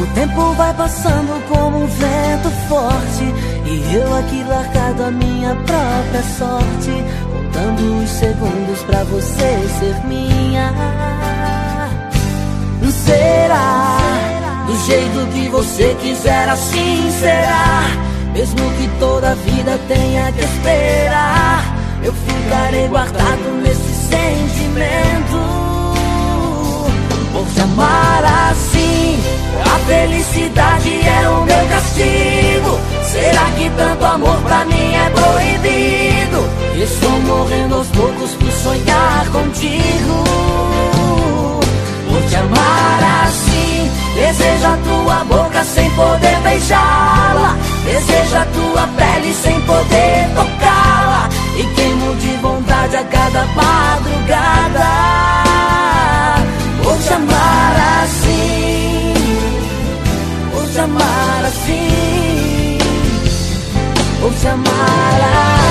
[0.00, 3.24] O tempo vai passando como um vento forte
[3.66, 10.72] E eu aqui largado a minha própria sorte Contando os segundos pra você ser minha.
[13.04, 13.96] Será?
[14.66, 17.82] Do jeito que você quiser assim será.
[18.34, 25.38] Mesmo que toda a vida tenha que esperar eu ficarei guardado nesse sentimento.
[27.32, 29.18] Por te amar assim.
[29.64, 32.78] A felicidade é o meu castigo.
[33.02, 36.48] Será que tanto amor pra mim é proibido?
[36.82, 40.24] Estou morrendo aos poucos por sonhar contigo.
[42.08, 43.90] Por te amar assim.
[44.14, 47.56] Desejo a tua boca sem poder beijá-la.
[47.84, 50.57] Desejo a tua pele sem poder tocá-la
[52.16, 54.88] de vontade a cada madrugada.
[56.82, 59.14] Vou te amar assim
[60.54, 62.78] Vou te amar assim
[64.20, 65.67] Vou te amar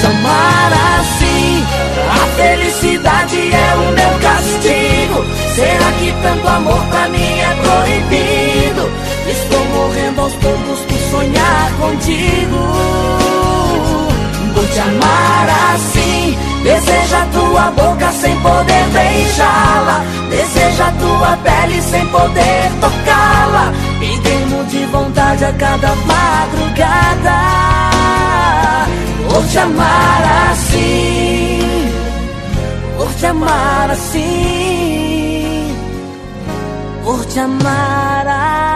[0.00, 1.64] te amar assim.
[2.10, 5.24] A felicidade é o meu castigo.
[5.54, 8.90] Será que tanto amor pra mim é proibido?
[9.28, 12.56] Estou morrendo aos poucos por sonhar contigo.
[14.54, 16.38] Vou te amar assim.
[16.62, 20.02] Deseja tua boca sem poder beijá-la.
[20.30, 23.72] Deseja tua pele sem poder tocá-la.
[24.00, 27.69] E queimo de vontade a cada madrugada.
[29.40, 31.60] Por te amar assim,
[32.98, 35.74] por te amar assim,
[37.02, 38.69] por te amar assim.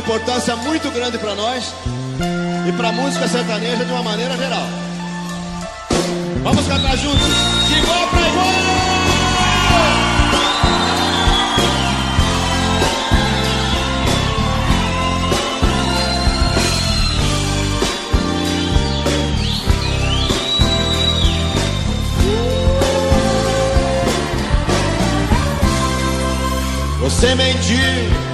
[0.00, 1.74] Importância muito grande para nós
[2.66, 4.66] e para a música sertaneja de uma maneira geral.
[6.42, 7.20] Vamos cantar juntos.
[7.68, 8.46] De igual para igual!
[27.02, 28.29] Você mentiu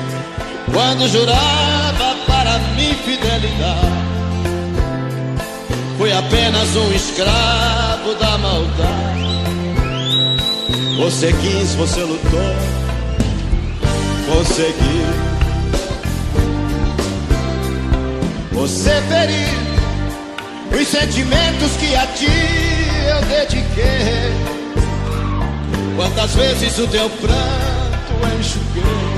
[0.76, 3.96] quando jurava para mim fidelidade.
[5.96, 9.26] Fui apenas um escravo da maldade.
[10.98, 12.54] Você quis, você lutou,
[14.30, 15.26] conseguiu.
[18.52, 22.26] você ferir os sentimentos que a ti
[23.08, 24.32] eu dediquei.
[25.96, 29.15] Quantas vezes o teu pranto enxuguei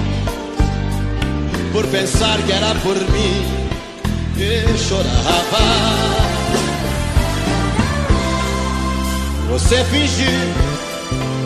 [1.73, 3.69] por pensar que era por mim
[4.37, 6.19] que chorava.
[9.51, 10.55] Você fingiu,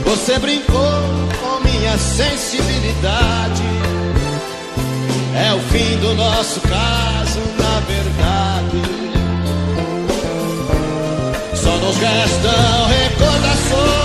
[0.05, 1.01] você brincou
[1.40, 3.62] com minha sensibilidade.
[5.35, 8.82] É o fim do nosso caso, na verdade.
[11.55, 14.03] Só nos restam recordações.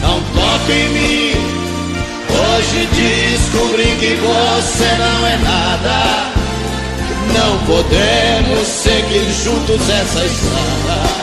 [0.00, 1.31] Não toque em mim.
[2.54, 6.32] Hoje descobri que você não é nada.
[7.32, 11.22] Não podemos seguir juntos essa estrada.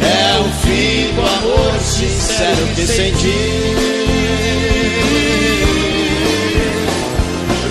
[0.00, 3.74] É o fim do amor sincero que senti.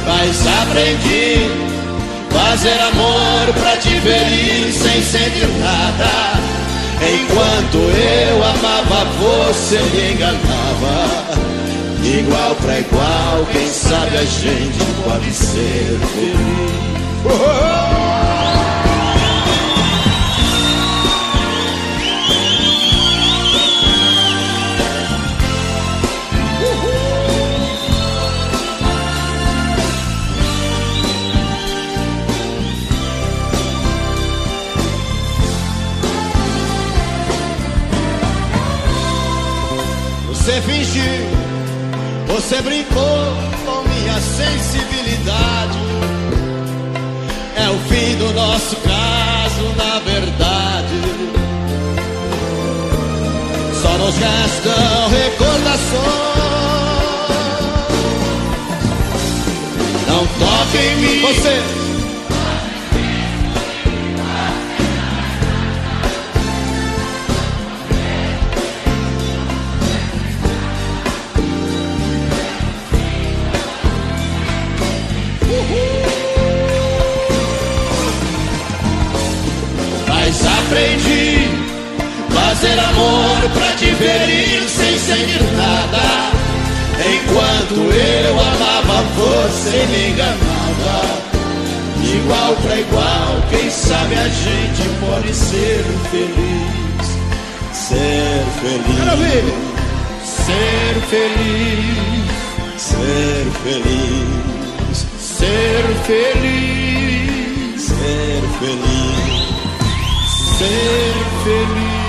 [0.06, 1.50] Mas aprendi
[2.30, 6.54] fazer amor pra te ferir sem sentir nada.
[7.02, 11.33] Enquanto eu amava, você me enganava.
[12.04, 16.74] Igual pra igual, quem sabe a gente pode ser feliz.
[40.28, 41.23] Você fingiu,
[42.54, 43.36] você brincou
[43.66, 45.80] com minha sensibilidade.
[47.58, 51.02] É o fim do nosso caso, na verdade.
[53.82, 56.04] Só nos restam recordações.
[60.08, 61.22] Não toque em mim.
[61.22, 61.93] Você.
[82.74, 86.32] Fazer amor pra te ferir sem sentir nada.
[87.00, 91.24] Enquanto eu amava, você me enganava.
[92.04, 97.08] Igual pra igual, quem sabe a gente pode ser feliz.
[97.74, 98.98] Ser feliz.
[100.24, 102.44] Ser feliz.
[102.78, 105.08] Ser feliz.
[105.20, 107.14] Ser feliz.
[107.78, 109.24] Ser feliz.
[110.58, 112.03] Ser feliz.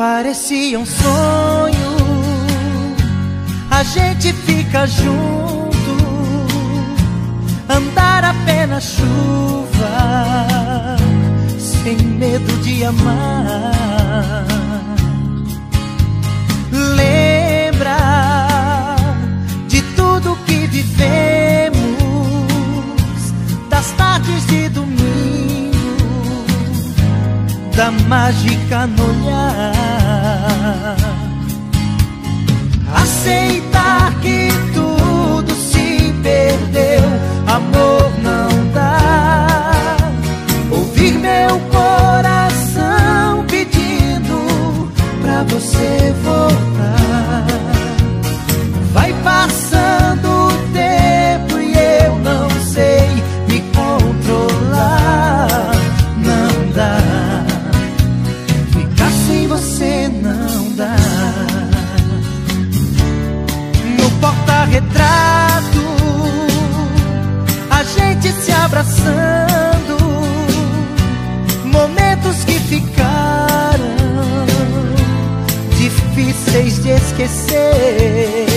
[0.00, 1.96] Parecia um sonho,
[3.70, 5.76] a gente fica junto,
[7.68, 10.96] andar apenas chuva,
[11.58, 14.46] sem medo de amar.
[16.96, 17.98] Lembra
[19.68, 21.39] de tudo que vivemos,
[27.80, 29.72] da mágica no olhar.
[32.94, 37.02] Aceitar que tudo se perdeu,
[37.46, 39.96] amor não dá.
[40.70, 44.92] Ouvir meu coração pedindo
[45.22, 46.99] pra você voltar.
[77.20, 78.49] enlouquecer.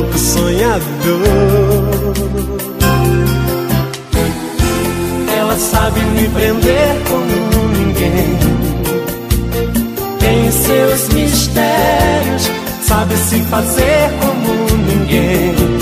[0.00, 0.80] Louco sonhador
[5.58, 8.38] sabe me prender como ninguém.
[10.18, 12.50] Tem seus mistérios,
[12.82, 14.54] sabe se fazer como
[14.86, 15.79] ninguém.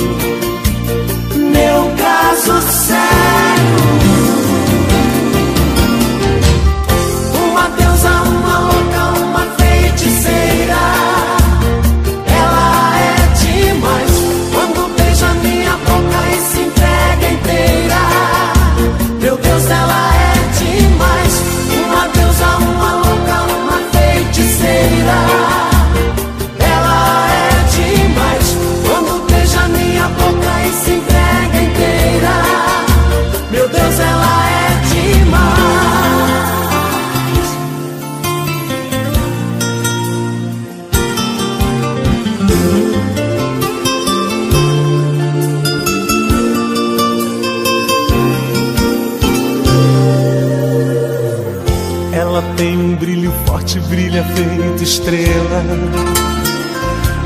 [53.76, 55.62] Brilha feito estrela.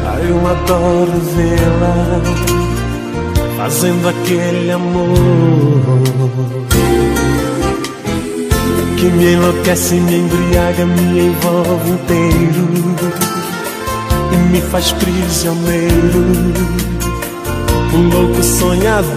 [0.07, 2.21] Ai, eu adoro vê-la
[3.57, 5.09] fazendo aquele amor
[8.97, 12.69] que me enlouquece, me embriaga, me envolve inteiro
[14.33, 16.53] e me faz prisioneiro,
[17.95, 19.13] um louco sonhador.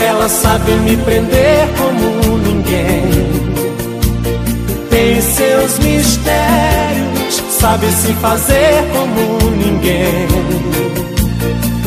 [0.00, 3.02] Ela sabe me prender como ninguém.
[4.90, 10.28] Tem seus mistérios, sabe se fazer como ninguém.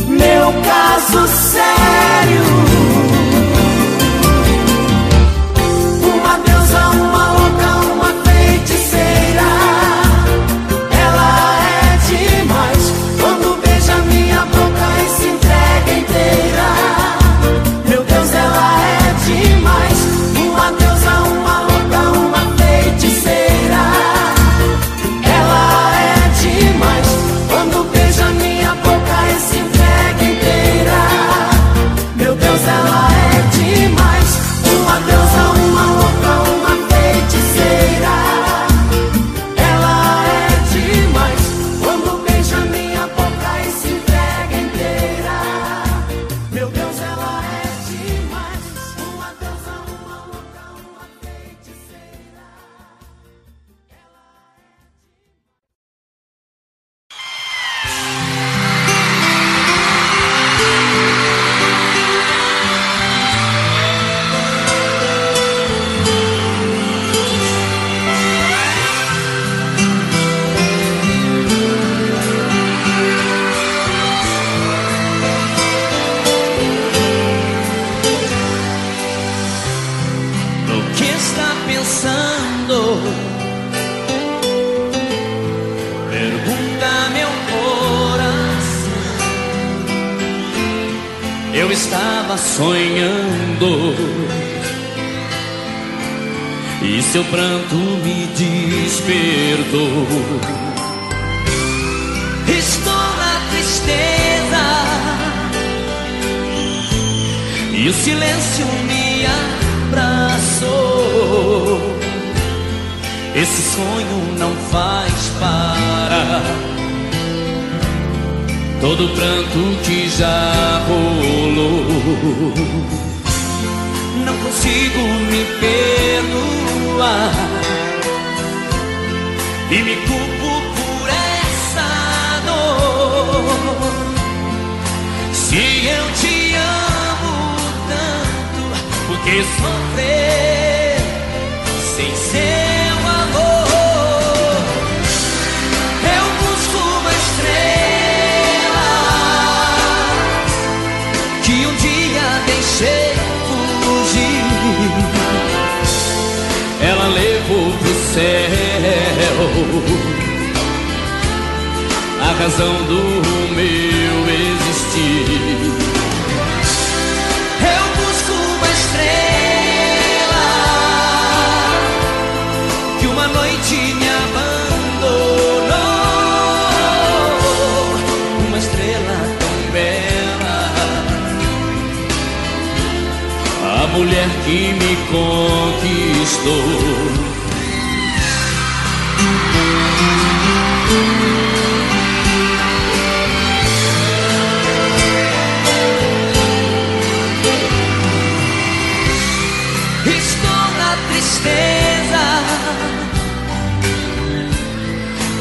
[0.07, 2.92] Meu caso sério.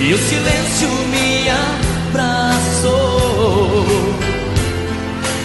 [0.03, 1.49] E o silêncio me
[2.11, 3.87] abraçou.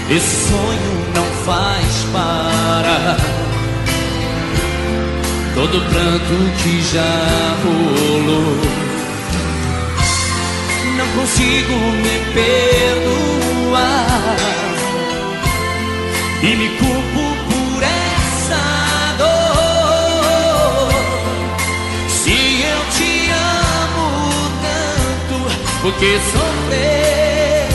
[0.09, 3.17] Esse sonho não faz parar
[5.53, 8.57] todo pranto que já rolou.
[10.97, 13.77] Não consigo me perdoar
[16.41, 17.06] e me culpo
[25.87, 27.65] porque sofrer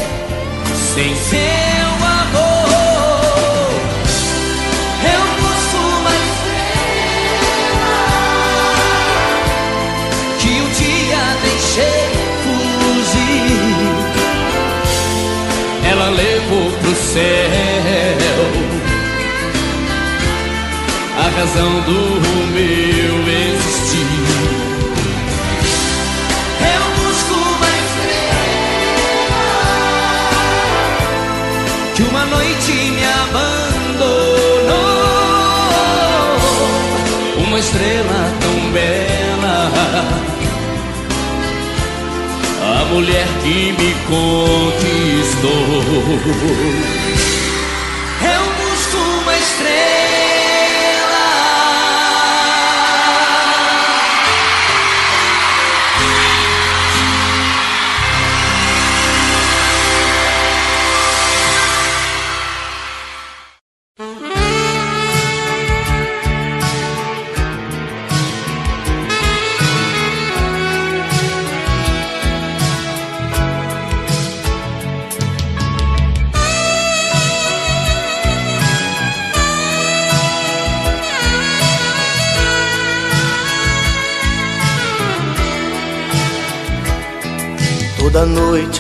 [0.76, 1.88] sem seu
[2.20, 3.70] amor.
[5.14, 6.74] Eu busco uma estrela
[10.40, 12.10] que um dia deixei
[12.44, 13.72] fugir.
[15.90, 18.42] Ela levou pro céu
[21.16, 22.00] a razão do
[22.52, 23.21] meu
[42.92, 45.52] mulher que me conquistou.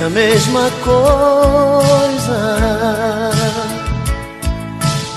[0.02, 2.60] A mesma coisa.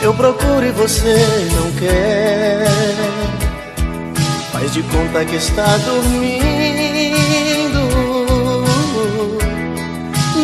[0.02, 2.68] Eu procuro e você não quer.
[4.52, 6.36] Faz de conta que está dormindo.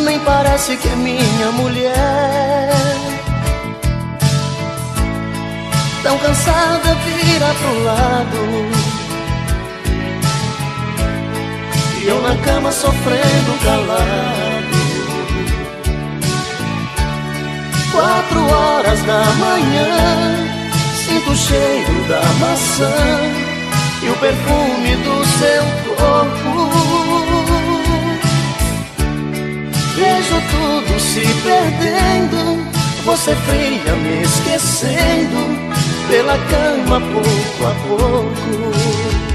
[0.04, 2.72] Nem parece que é minha mulher.
[6.02, 8.91] Tão cansada, vira pro lado
[12.04, 14.42] E eu na cama sofrendo calado.
[17.92, 20.48] Quatro horas da manhã
[20.96, 22.90] Sinto o cheiro da maçã
[24.02, 25.64] E o perfume do seu
[25.96, 26.72] corpo.
[29.96, 32.66] Vejo tudo se perdendo
[33.04, 35.42] Você fria me esquecendo
[36.08, 39.31] Pela cama pouco a pouco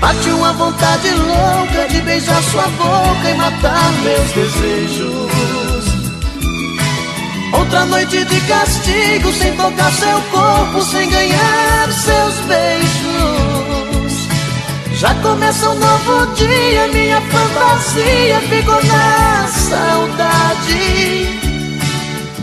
[0.00, 5.26] Bate uma vontade louca de beijar sua boca e matar meus desejos.
[7.52, 12.96] Outra noite de castigo, sem tocar seu corpo, sem ganhar seus beijos.
[14.98, 21.26] Já começa um novo dia, minha fantasia ficou na saudade.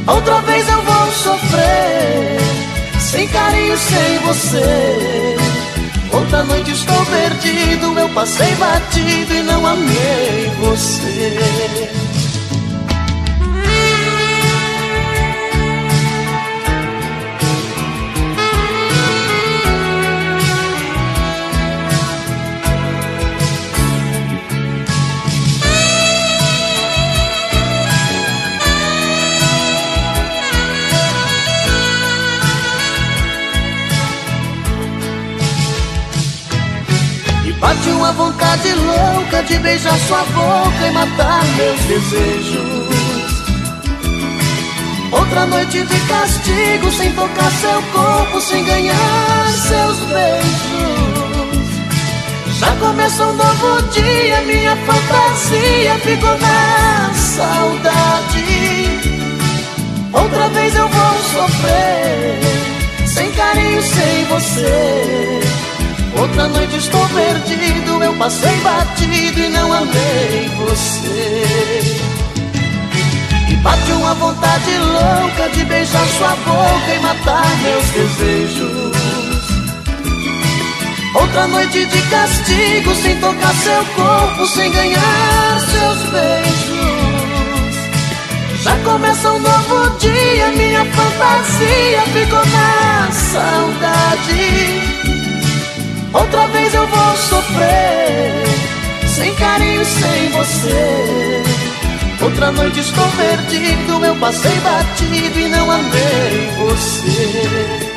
[0.07, 2.37] Outra vez eu vou sofrer,
[2.99, 5.12] sem carinho, sem você.
[6.13, 12.02] Outra noite estou perdido, eu passei batido e não amei você.
[37.83, 42.87] Bate uma vontade louca de beijar sua boca e matar meus desejos.
[45.11, 50.93] Outra noite de castigo, sem tocar seu corpo, sem ganhar seus beijos.
[52.57, 58.45] Já começa um novo dia, minha fantasia ficou na saudade.
[60.13, 62.39] Outra vez eu vou sofrer,
[63.07, 65.42] sem carinho, sem você.
[66.23, 71.43] Outra noite estou perdido, eu passei batido e não amei você.
[73.49, 78.95] E bate uma vontade louca de beijar sua boca e matar meus desejos.
[81.13, 86.73] Outra noite de castigo, sem tocar seu corpo, sem ganhar seus beijos.
[88.63, 94.92] Já começa um novo dia, minha fantasia ficou na saudade.
[96.13, 98.45] Outra vez eu vou sofrer,
[99.07, 101.43] sem carinho, sem você.
[102.21, 107.93] Outra noite estou perdido, eu passei batido e não amei você.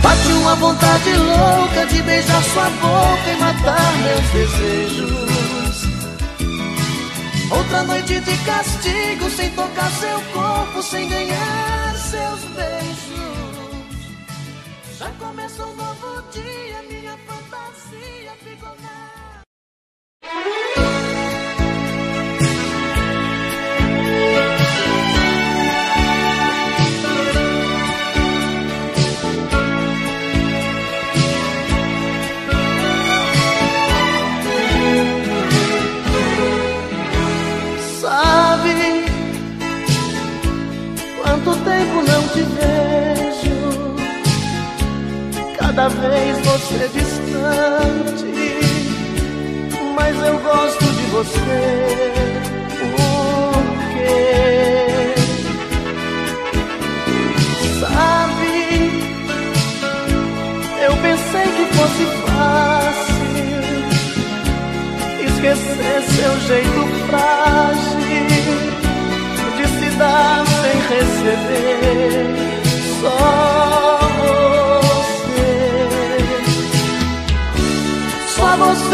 [0.00, 5.26] Bate uma vontade louca de beijar sua boca e matar meus desejos.
[7.50, 12.96] Outra noite de castigo, sem tocar seu corpo, sem ganhar seus beijos.
[14.98, 15.95] Já começa um novo
[16.42, 16.65] dia,
[45.76, 48.24] cada vez você distante,
[49.94, 52.12] mas eu gosto de você.
[52.96, 53.52] Por
[53.92, 55.14] quê?
[57.78, 58.56] Sabe,
[60.82, 63.26] eu pensei que fosse fácil
[65.26, 67.66] esquecer seu jeito frágil
[69.98, 72.35] dar sem receber.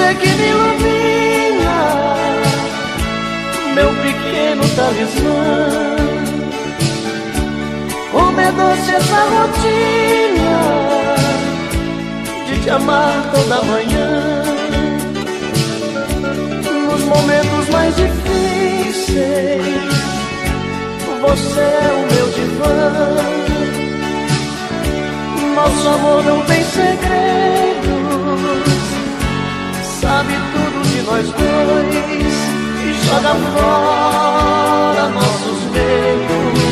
[0.03, 1.79] Você que me ilumina,
[3.75, 5.97] meu pequeno talismã.
[8.11, 10.59] Como é doce essa rotina
[12.47, 14.43] de te amar toda manhã.
[16.91, 19.63] Nos momentos mais difíceis
[21.21, 22.93] você é o meu divã.
[25.55, 27.83] Nosso amor não tem segredos,
[30.03, 36.72] sabe tudo de nós dois e joga fora nossos medos.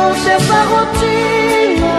[0.00, 1.96] Doce essa rotina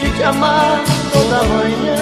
[0.00, 0.82] de te amar
[1.12, 1.96] toda manhã.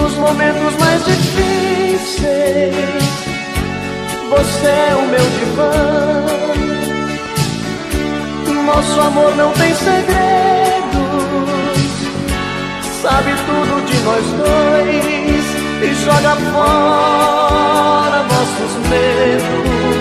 [0.00, 2.74] Nos momentos mais difíceis,
[4.30, 5.72] você é o meu divã.
[8.64, 10.38] Nosso amor não tem segredo
[13.02, 15.44] sabe tudo de nós dois
[15.82, 19.97] e joga fora nossos medos.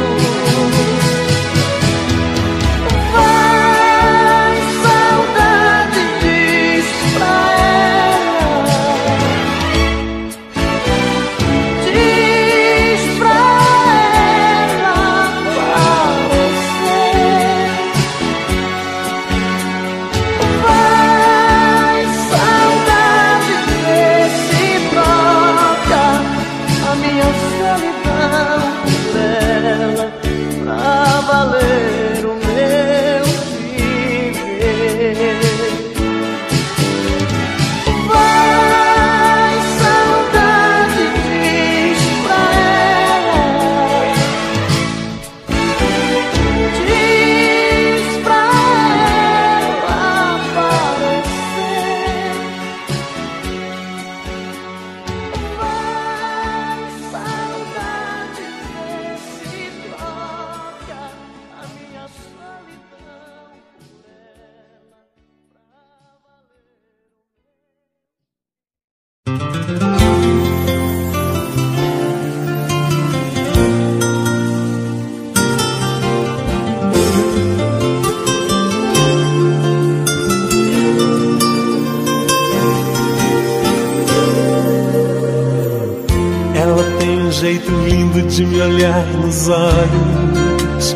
[88.38, 90.96] De me olhar nos olhos,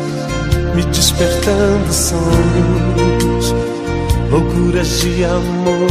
[0.76, 3.54] me despertando sonhos,
[4.30, 5.88] loucuras de amor.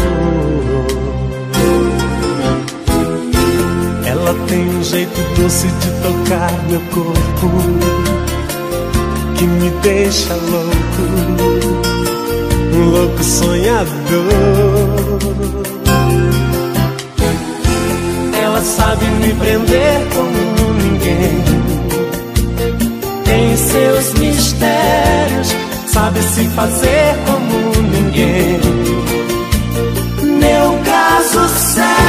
[4.05, 7.49] Ela tem um jeito doce de tocar meu corpo,
[9.37, 11.01] que me deixa louco,
[12.75, 13.91] um louco sonhador
[18.63, 21.43] sabe me prender como ninguém.
[23.25, 25.55] Tem seus mistérios,
[25.87, 28.59] sabe se fazer como ninguém.
[30.39, 32.00] Meu caso sério.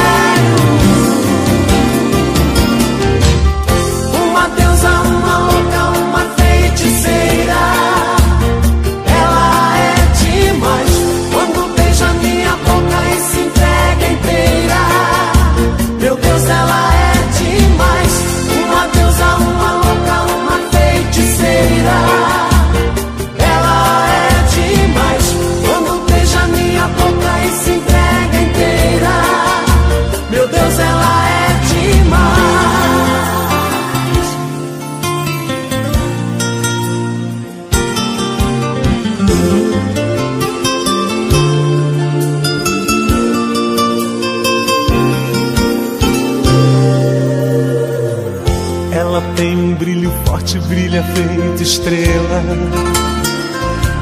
[50.59, 52.43] Brilha feito estrela.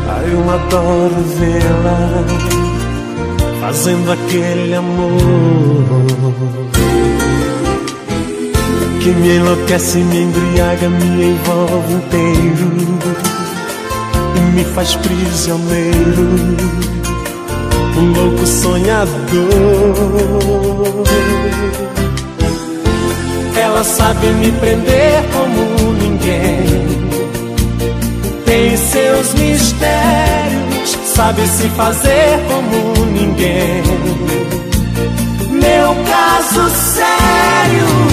[0.08, 2.26] Ai, eu adoro vê-la
[3.62, 5.18] fazendo aquele amor
[9.02, 13.00] que me enlouquece, me embriaga, me envolve inteiro
[14.36, 16.28] e me faz prisioneiro,
[17.98, 19.12] um louco sonhador.
[23.56, 25.71] Ela sabe me prender como
[26.22, 27.02] ninguém.
[28.46, 33.84] Tem seus mistérios, sabe se fazer como ninguém.
[35.50, 38.11] Meu caso sério.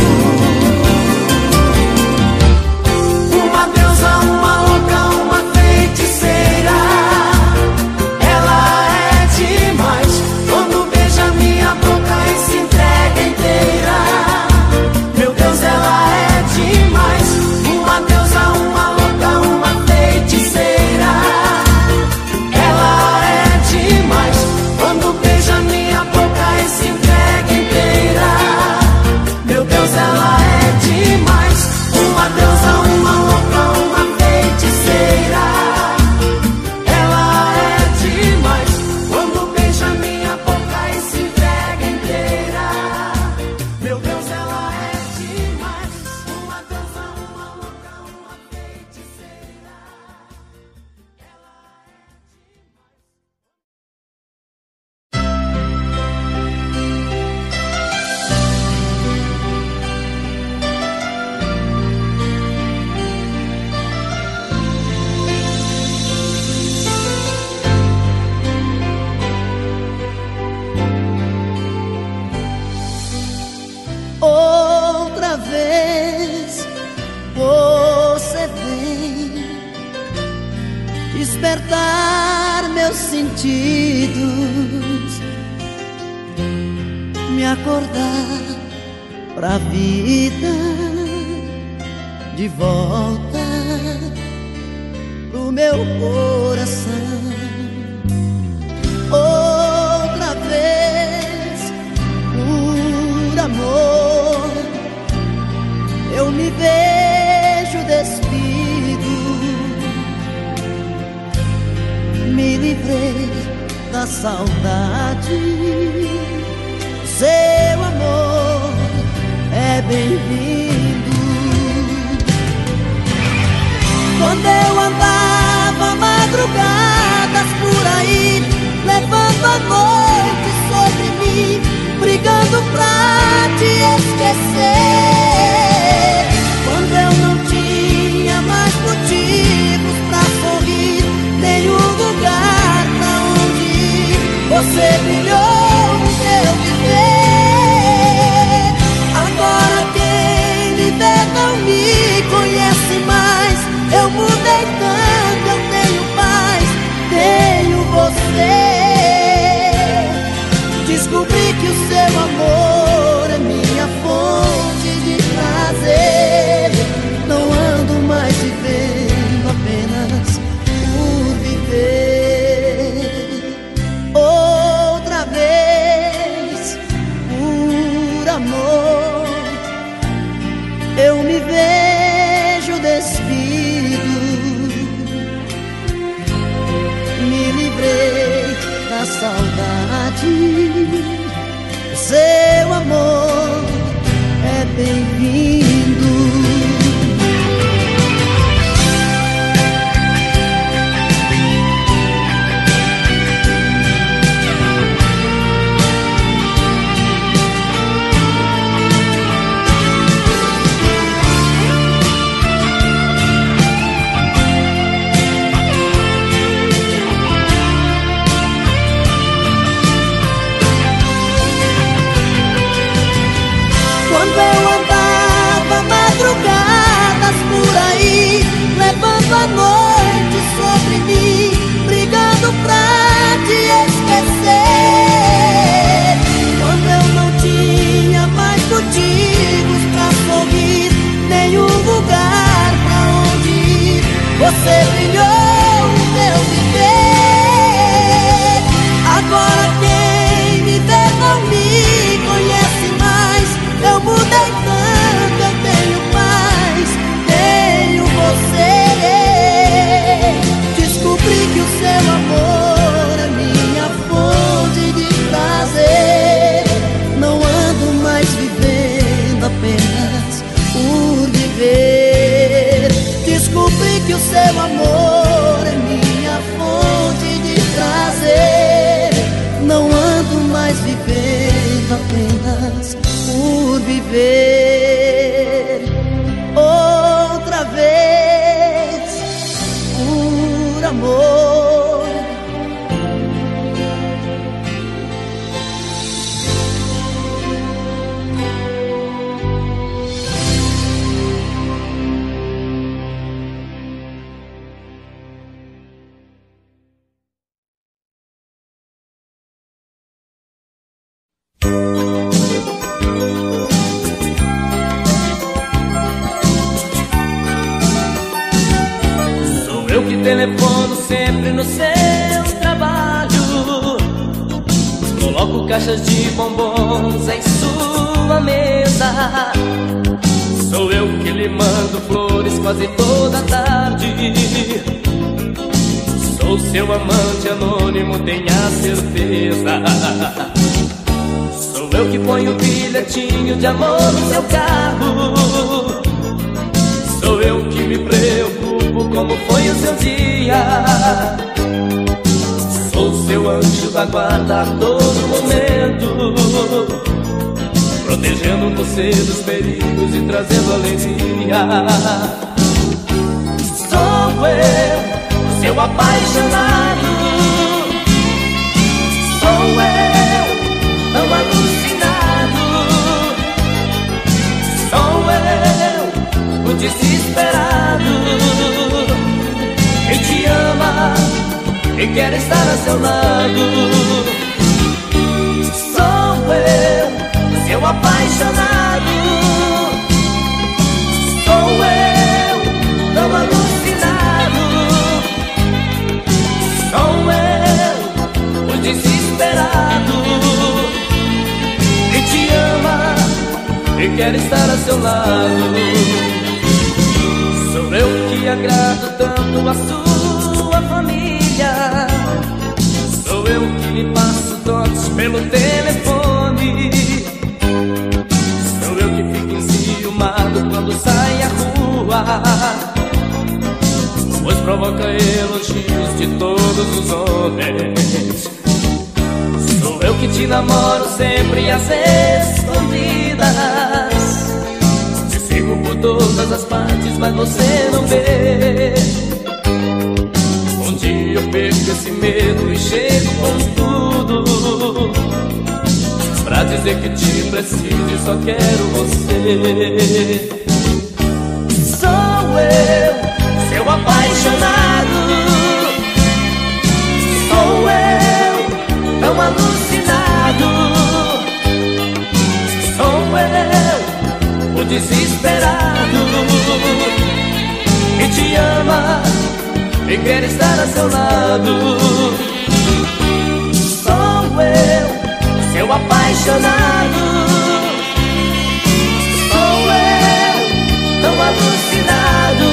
[481.58, 482.68] alucinado.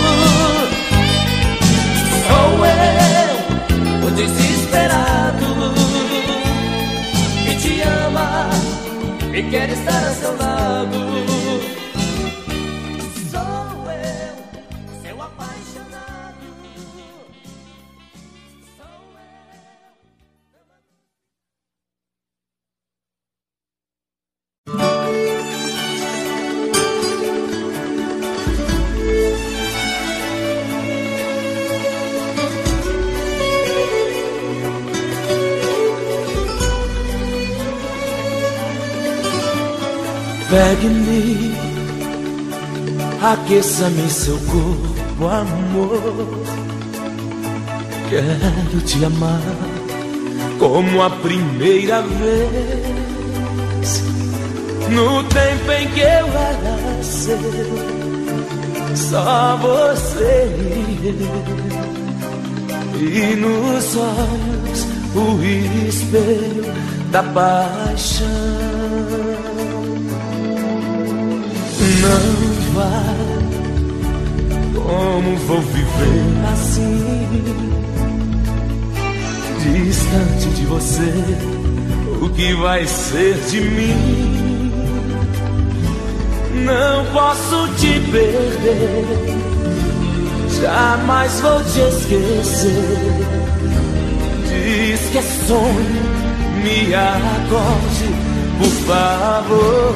[2.28, 5.74] Sou eu, o desesperado,
[7.45, 8.49] que te ama
[9.34, 11.45] e quer estar a seu lado.
[40.56, 41.52] Pegue-me,
[43.22, 46.45] aqueça-me seu corpo, amor.
[48.10, 49.41] Quero te amar
[50.57, 54.02] como a primeira vez.
[54.91, 57.38] No tempo em que eu era seu,
[58.95, 61.44] só você e eu.
[62.98, 65.38] E nos olhos o
[65.86, 66.73] espelho
[67.11, 68.26] da paixão.
[72.06, 72.22] Não
[72.76, 73.18] vai,
[74.76, 76.23] como vou viver
[76.53, 77.56] assim,
[79.60, 81.11] distante de você?
[82.22, 84.72] O que vai ser de mim?
[86.64, 89.06] Não posso te perder,
[90.61, 93.36] jamais vou te esquecer.
[94.48, 96.06] Diz que é sonho,
[96.64, 98.10] me acorde,
[98.60, 99.95] por favor.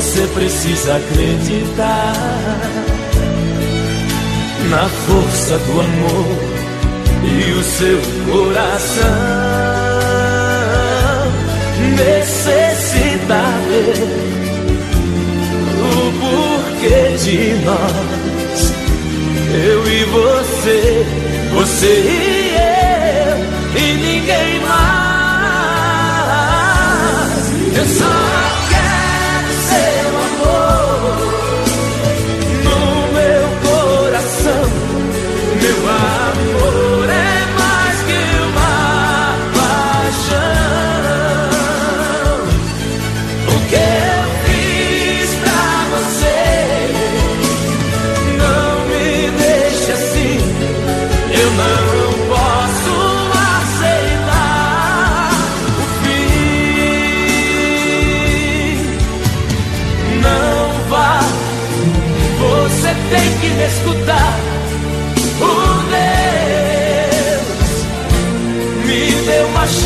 [0.00, 2.14] você precisa acreditar
[4.70, 6.38] na força do amor
[7.22, 8.00] e o seu
[8.32, 9.04] coração
[11.98, 14.08] necessita ver
[16.18, 18.72] porquê de nós.
[19.52, 21.04] Eu e você,
[21.52, 23.36] você e eu,
[23.82, 24.80] e ninguém mais.
[27.76, 28.30] Eu só
[28.70, 28.79] escutar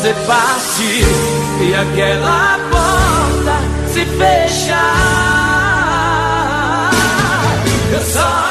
[0.00, 1.04] Você parte
[1.60, 3.52] e aquela porta
[3.92, 4.80] se fecha.
[7.92, 8.49] Eu só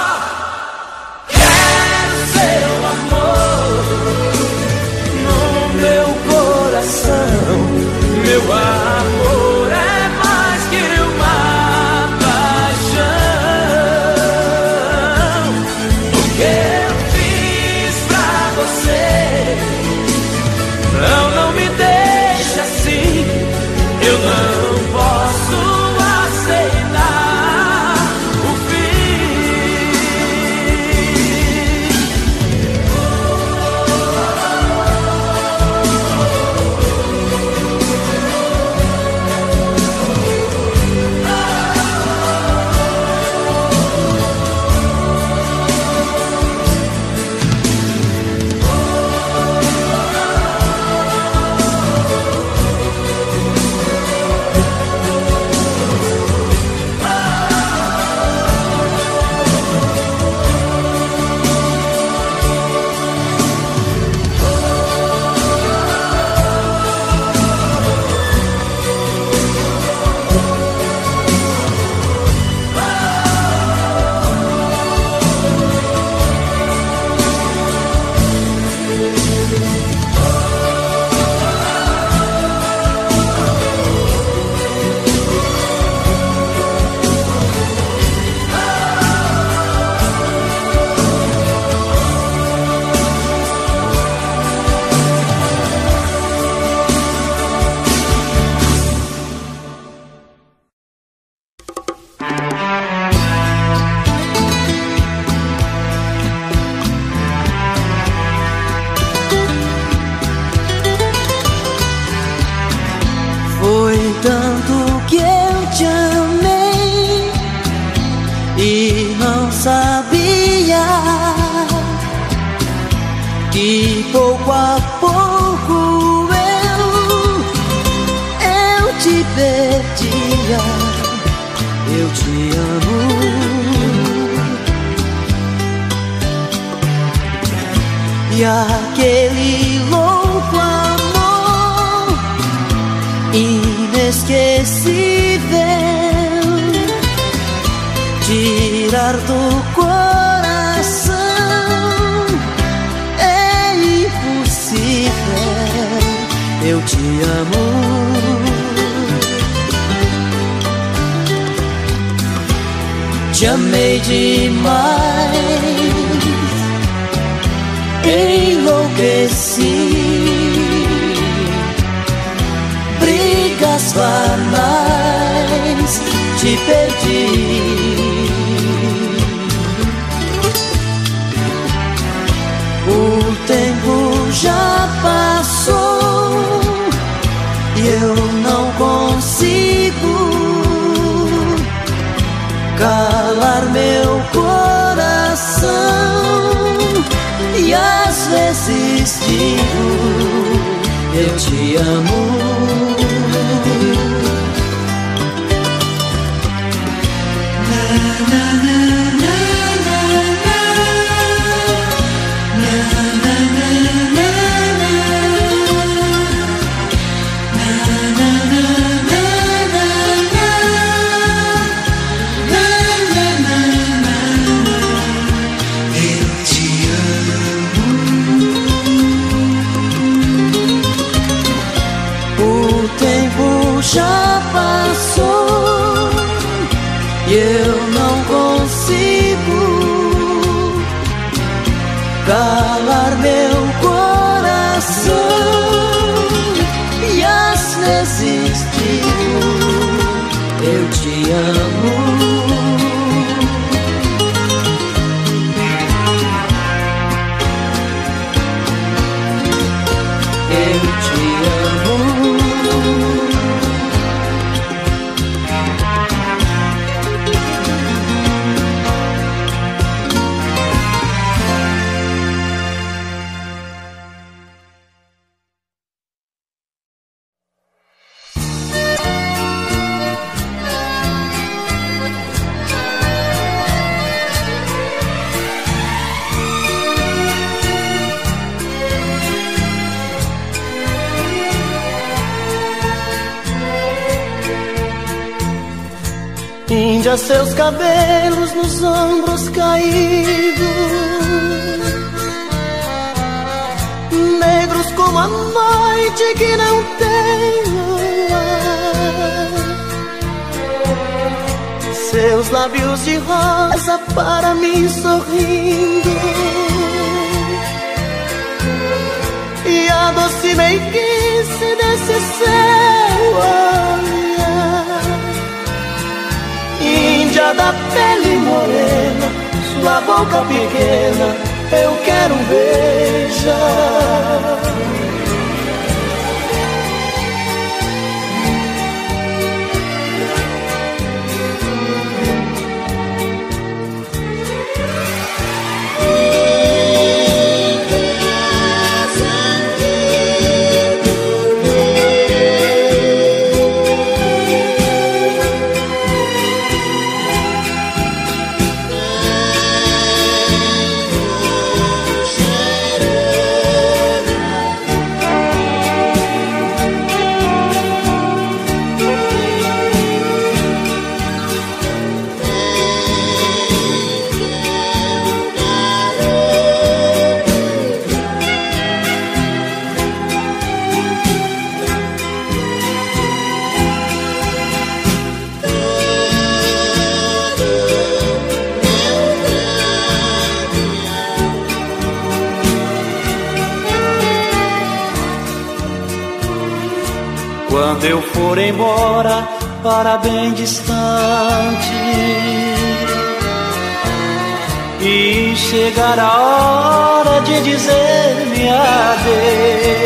[405.69, 409.99] chegar a hora de dizer-me adeus.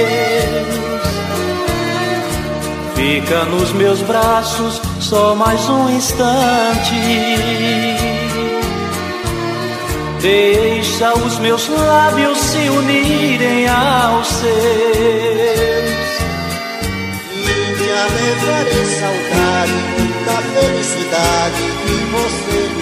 [2.95, 6.95] Fica nos meus braços só mais um instante.
[10.21, 14.53] Deixa os meus lábios se unirem aos seus.
[17.39, 19.73] e te alegrarei saudade
[20.25, 22.72] da felicidade que você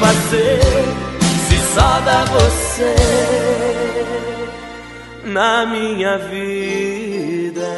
[0.00, 0.60] fazer
[1.48, 2.94] se só dá você
[5.24, 7.68] na minha vida?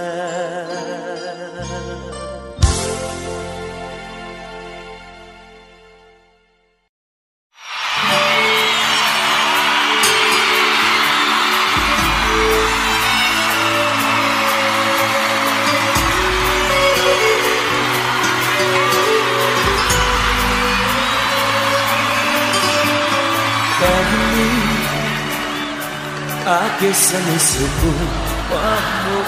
[26.51, 29.24] Aqueça no seu corpo, amor.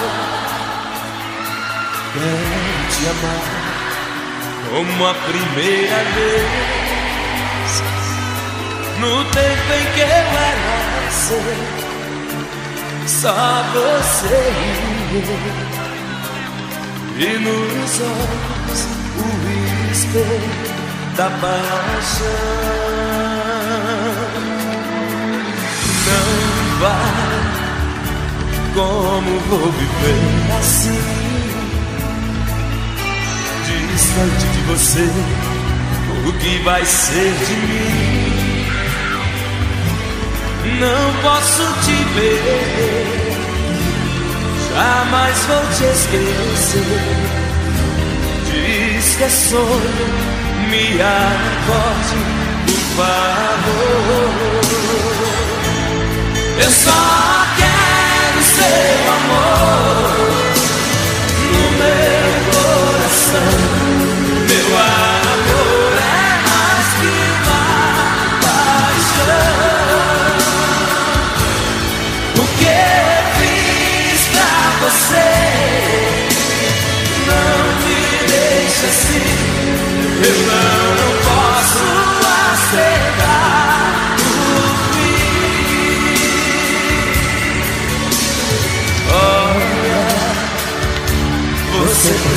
[2.12, 3.62] Quero te amar
[4.70, 7.72] como a primeira vez.
[8.98, 11.56] No tempo em que eu era seu,
[13.06, 14.42] só você
[15.10, 15.72] e eu.
[17.18, 18.80] E nos olhos
[19.92, 20.40] whisper
[21.16, 22.91] da paixão.
[28.74, 31.00] Como vou viver assim?
[33.92, 35.08] Distante de você,
[36.26, 38.66] o que vai ser de mim?
[40.80, 43.36] Não posso te ver,
[44.74, 47.42] jamais vou te esquecer
[49.02, 49.90] diz que é sonho,
[50.70, 52.16] me acorde,
[52.66, 54.32] por favor.
[56.58, 60.12] Eu só quero seu amor
[61.52, 63.52] no meu coração,
[64.48, 67.64] meu amor é mais que uma
[68.42, 69.52] paixão.
[72.36, 75.32] O que eu fiz pra você?
[78.84, 79.22] assim.
[80.24, 81.31] Eu não posso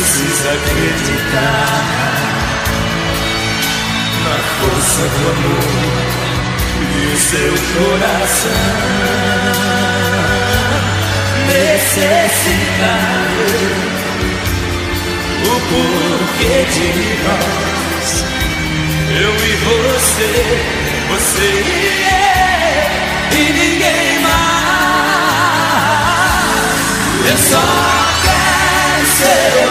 [0.05, 1.65] precisa acreditar
[4.23, 6.05] na força do amor
[6.93, 8.63] e seu coração.
[11.47, 13.29] Necessitar
[15.43, 16.89] o porquê de
[17.23, 18.07] nós.
[19.09, 20.33] Eu e você,
[21.09, 21.79] você e
[22.11, 24.45] eu, e ninguém mais.
[27.27, 27.65] Eu só
[28.21, 28.45] quero
[29.17, 29.64] seu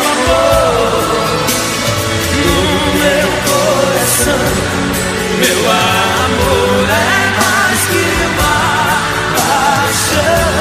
[3.05, 4.45] meu coração.
[5.39, 8.57] Meu amor é mais que uma
[9.37, 10.55] paixão.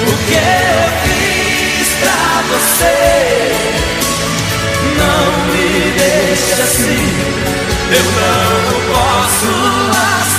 [0.00, 0.90] O que eu
[2.50, 2.96] você
[4.98, 7.04] não me deixe assim.
[7.92, 9.50] Eu não posso
[9.92, 10.29] aceitar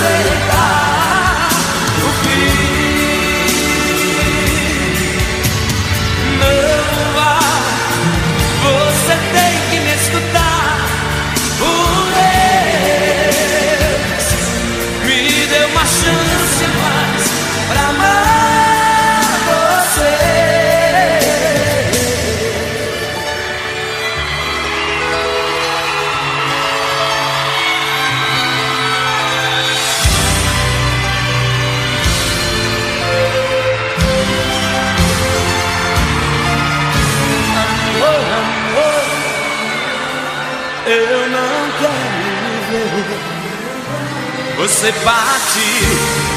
[44.61, 45.59] Você bate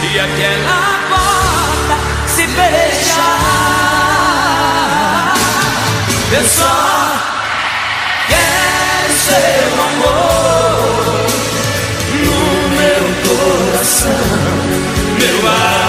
[0.02, 1.96] e aquela porta
[2.26, 3.20] se fecha.
[6.32, 7.20] Eu só
[8.26, 11.26] quero seu amor
[12.24, 12.38] no
[12.70, 14.10] meu coração.
[15.18, 15.83] Meu amor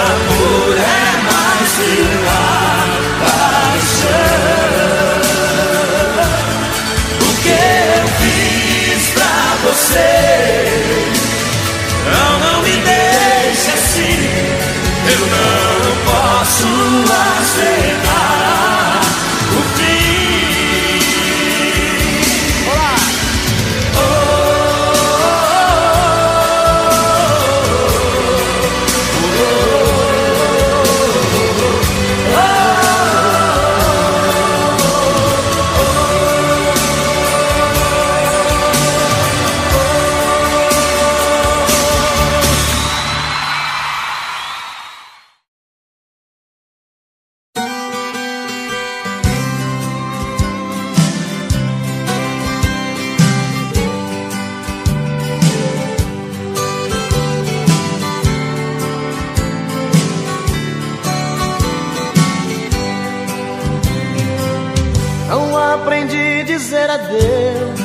[65.76, 67.80] aprendi a dizer adeus.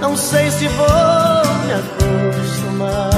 [0.00, 0.86] Não sei se vou
[1.64, 3.10] me acostumar.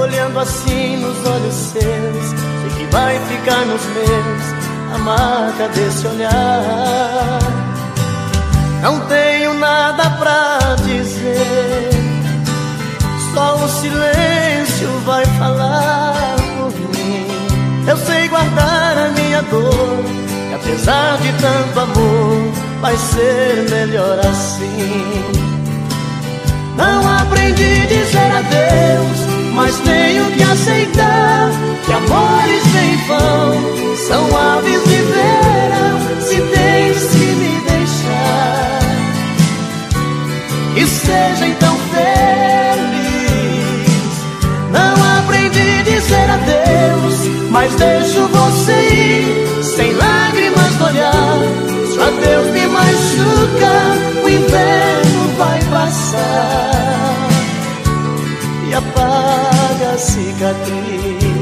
[0.00, 4.60] Olhando assim nos olhos seus, sei que vai ficar nos meus
[4.94, 7.38] a marca desse olhar.
[8.82, 11.90] Não tenho nada pra dizer,
[13.34, 17.26] só o silêncio vai falar por mim.
[17.86, 20.04] Eu sei guardar a minha dor,
[20.62, 25.24] Apesar de tanto amor, vai ser melhor assim.
[26.76, 29.18] Não aprendi a dizer adeus,
[29.54, 31.50] mas tenho que aceitar
[31.84, 36.20] que amores vêm vão, são aves de verão.
[36.20, 38.80] Se tens que me deixar,
[40.76, 43.00] e seja então feliz.
[44.70, 51.38] Não aprendi a dizer adeus, mas deixo você ir sem lágrimas no olhar.
[51.90, 53.74] Se adeus me machuca,
[54.22, 57.28] o inverno vai passar
[58.68, 61.39] e apaga a cicatriz.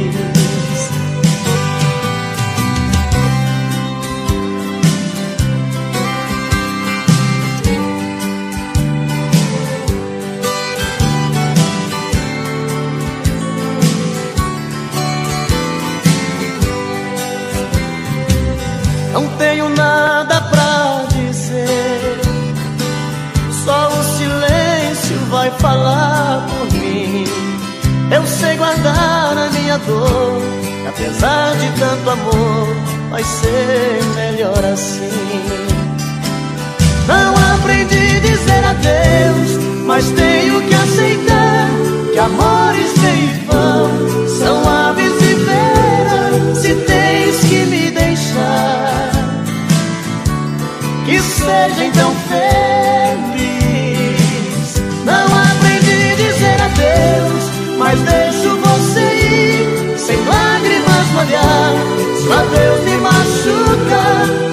[19.18, 22.20] Não tenho nada pra dizer,
[23.64, 27.24] só o silêncio vai falar por mim.
[28.12, 30.40] Eu sei guardar a minha dor,
[30.84, 32.68] e apesar de tanto amor,
[33.10, 35.10] vai ser melhor assim.
[37.08, 41.68] Não aprendi a dizer adeus, mas tenho que aceitar
[42.12, 45.07] que amores que vão são aves
[51.48, 53.48] seja então feliz.
[55.04, 57.44] Não aprendi a dizer adeus,
[57.78, 61.72] mas deixo você ir sem lágrimas no olhar.
[62.20, 64.02] Se o adeus me machuca,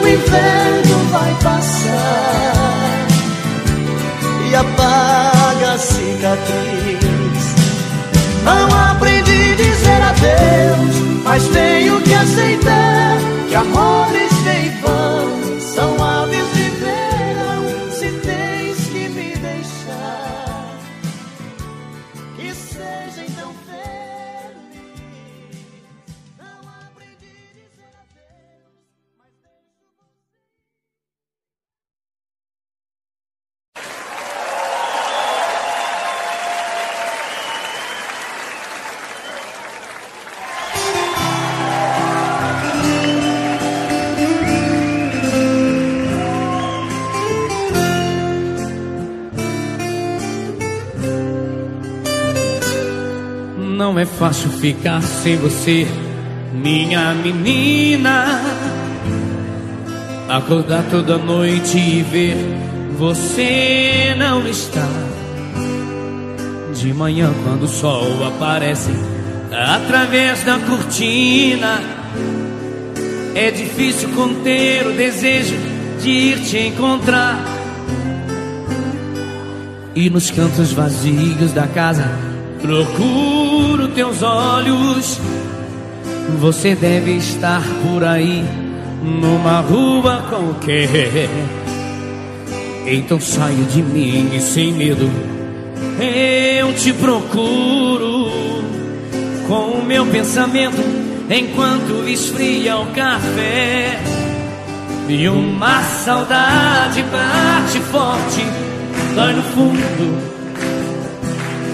[0.01, 3.07] o inverno vai passar
[4.49, 7.55] e apaga a cicatriz.
[8.43, 10.95] Não aprendi a dizer adeus,
[11.25, 13.17] mas tenho que aceitar
[13.49, 15.45] que amores vêm e vão
[15.75, 16.44] são aves
[54.25, 55.85] fácil ficar sem você,
[56.51, 58.41] minha menina.
[60.27, 62.35] Acordar toda noite e ver
[62.97, 64.87] você não está.
[66.73, 68.89] De manhã, quando o sol aparece
[69.51, 71.79] através da cortina,
[73.35, 75.55] é difícil conter o desejo
[76.01, 77.45] de ir te encontrar.
[79.93, 82.24] E nos cantos vazios da casa
[82.65, 85.19] procuro teus olhos.
[86.39, 88.43] Você deve estar por aí,
[89.03, 91.29] numa rua qualquer.
[92.87, 95.09] Então saio de mim e sem medo,
[96.59, 98.33] eu te procuro.
[99.47, 100.83] Com o meu pensamento,
[101.29, 103.99] enquanto esfria o café.
[105.07, 108.43] E uma saudade bate forte,
[109.15, 110.34] dói no fundo.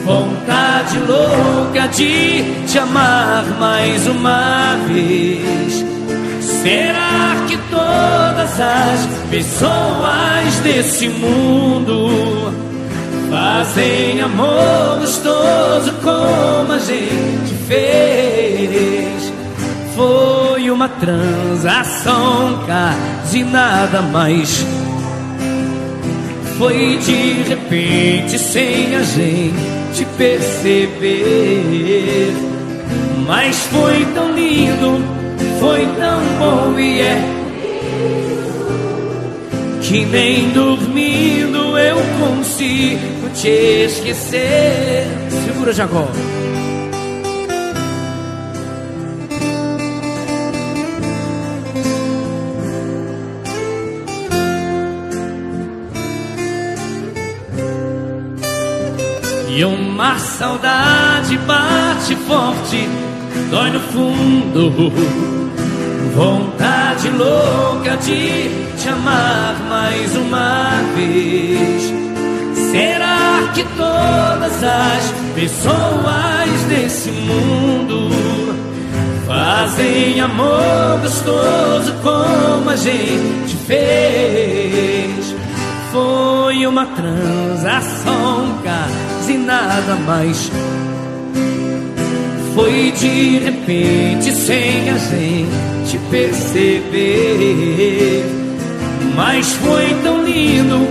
[0.03, 5.85] Vontade louca de te amar mais uma vez.
[6.41, 12.51] Será que todas as pessoas desse mundo
[13.29, 19.31] fazem amor gostoso como a gente fez?
[19.95, 24.65] Foi uma transação quase nada mais.
[26.57, 29.80] Foi de repente sem a gente
[30.21, 31.57] perceber.
[33.25, 35.03] Mas foi tão lindo,
[35.59, 37.17] foi tão bom e é
[39.81, 45.07] que nem dormindo eu consigo te esquecer.
[45.45, 46.07] Segura, Jacó.
[59.53, 62.87] E uma saudade bate forte,
[63.49, 64.71] dói no fundo.
[66.15, 71.93] Vontade louca de te amar mais uma vez.
[72.71, 78.09] Será que todas as pessoas desse mundo
[79.27, 85.35] fazem amor gostoso como a gente fez?
[85.91, 88.61] Foi uma transação
[89.21, 90.51] quase nada mais.
[92.55, 96.65] Foi de repente sem a gente perceber.
[99.15, 100.87] Mas foi tão lindo,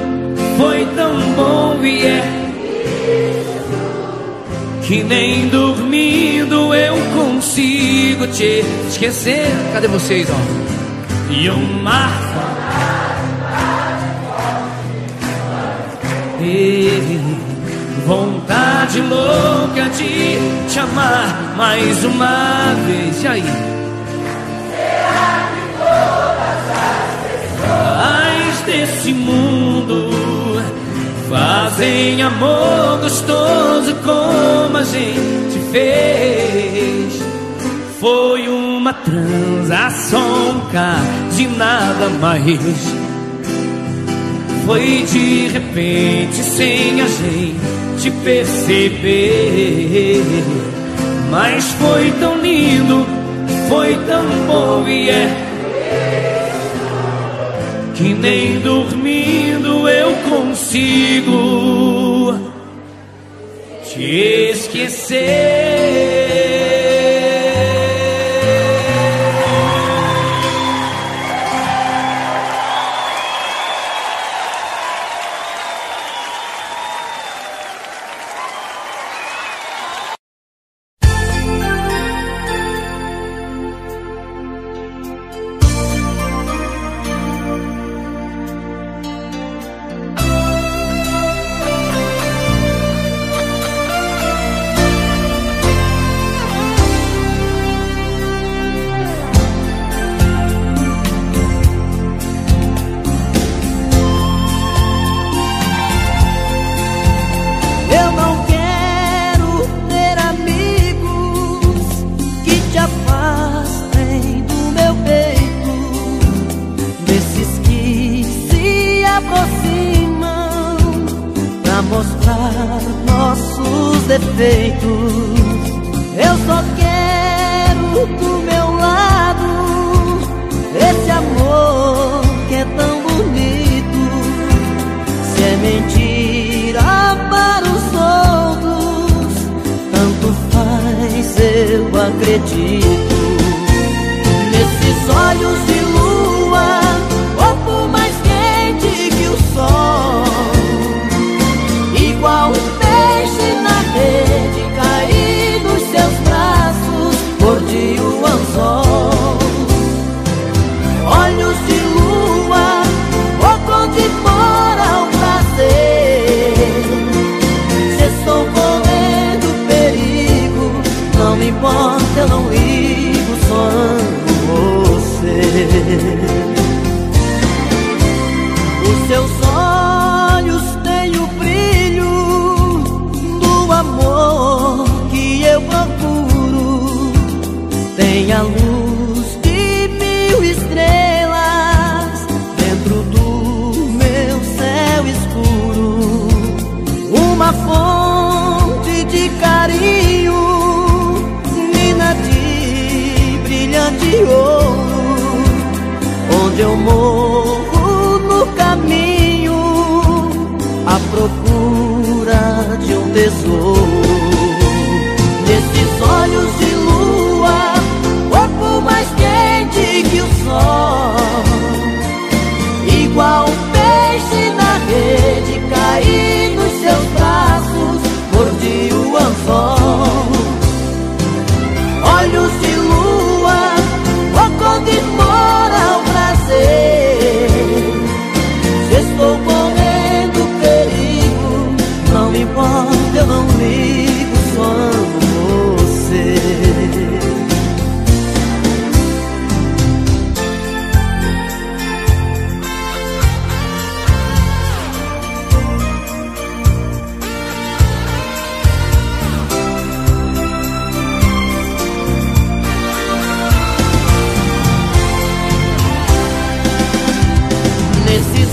[0.57, 2.21] foi tão bom e
[4.87, 9.49] que nem dormindo eu consigo te esquecer.
[9.73, 10.37] Cadê vocês, ó?
[11.33, 12.11] E uma
[18.07, 23.23] vontade louca de te amar mais uma vez.
[23.23, 23.45] E aí?
[27.73, 30.11] As desse mundo
[31.29, 37.23] fazem amor gostoso como a gente fez.
[38.01, 40.63] Foi uma transação
[41.37, 43.01] de nada mais.
[44.65, 47.80] Foi de repente, sem a gente
[48.23, 50.23] perceber.
[51.31, 53.05] Mas foi tão lindo,
[53.69, 55.29] foi tão bom e é
[57.95, 62.39] que nem dormindo eu consigo
[63.85, 65.21] te esquecer.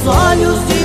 [0.08, 0.77] olhos de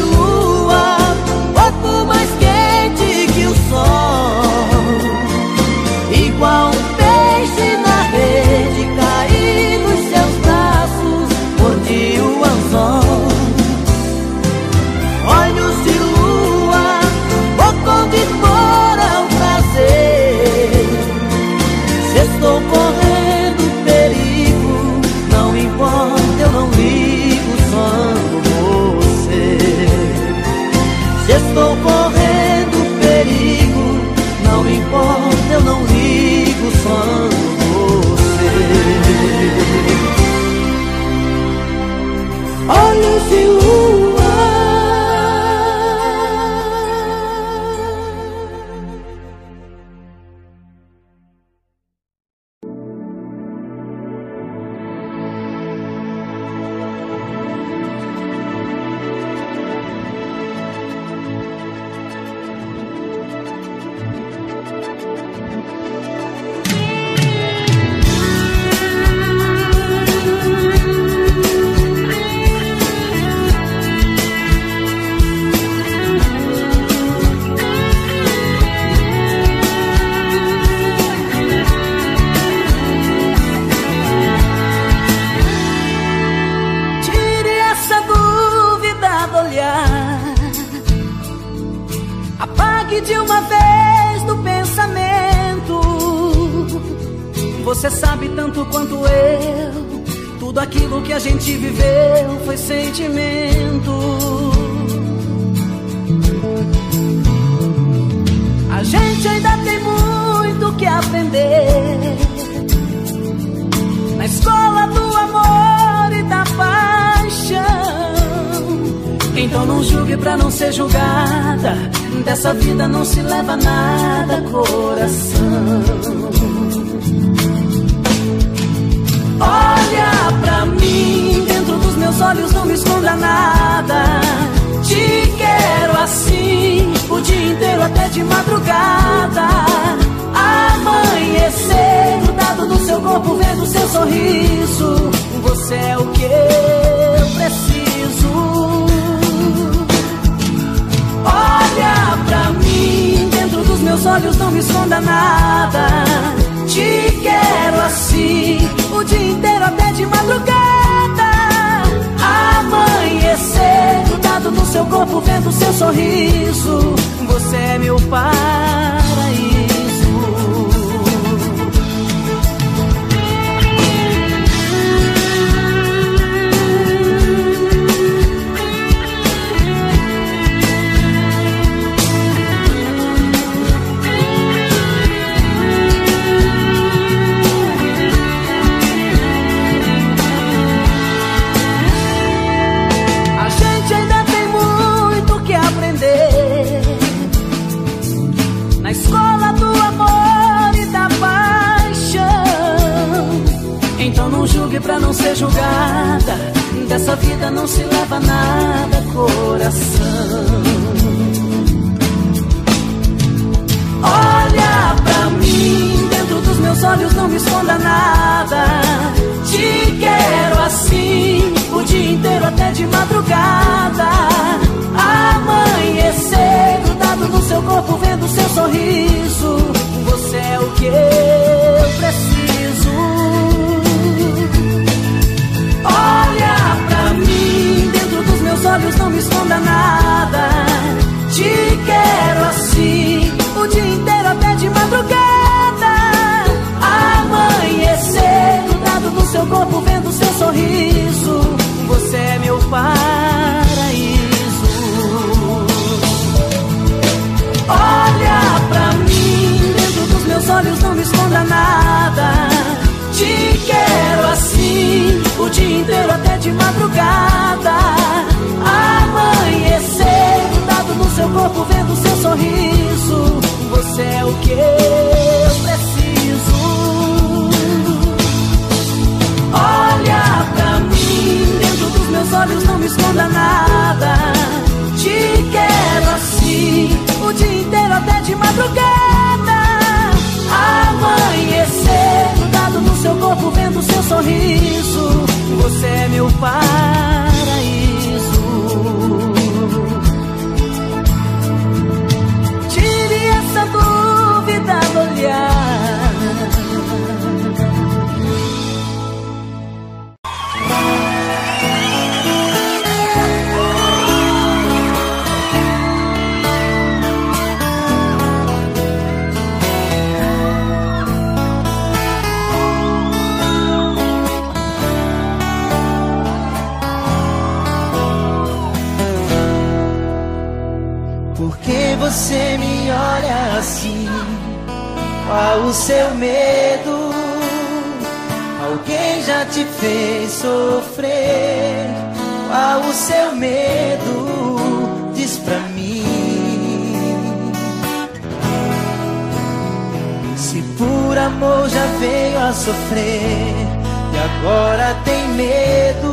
[352.64, 353.66] sofrer
[354.14, 356.12] e agora tem medo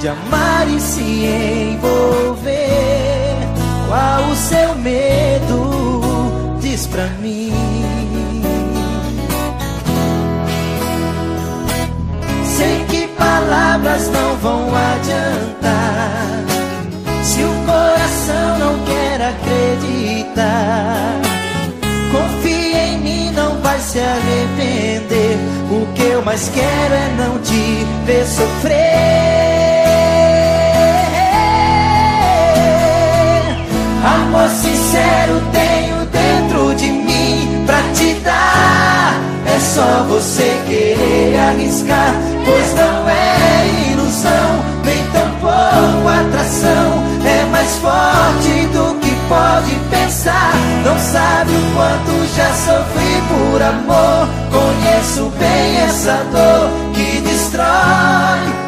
[0.00, 1.02] de amar e se
[1.72, 2.56] envolver.
[3.88, 6.58] Qual o seu medo?
[6.60, 7.52] Diz pra mim.
[12.44, 16.44] Sei que palavras não vão adiantar
[17.24, 20.85] se o coração não quer acreditar.
[23.96, 25.38] se arrepender.
[25.70, 28.76] O que eu mais quero é não te ver sofrer.
[34.04, 39.18] Amor sincero tenho dentro de mim pra te dar.
[39.46, 47.02] É só você querer arriscar, pois não é ilusão, nem tampouco atração.
[47.24, 48.65] É mais forte
[49.28, 50.52] pode pensar,
[50.84, 54.28] não sabe o quanto já sofri por amor.
[54.50, 57.66] Conheço bem essa dor que destrói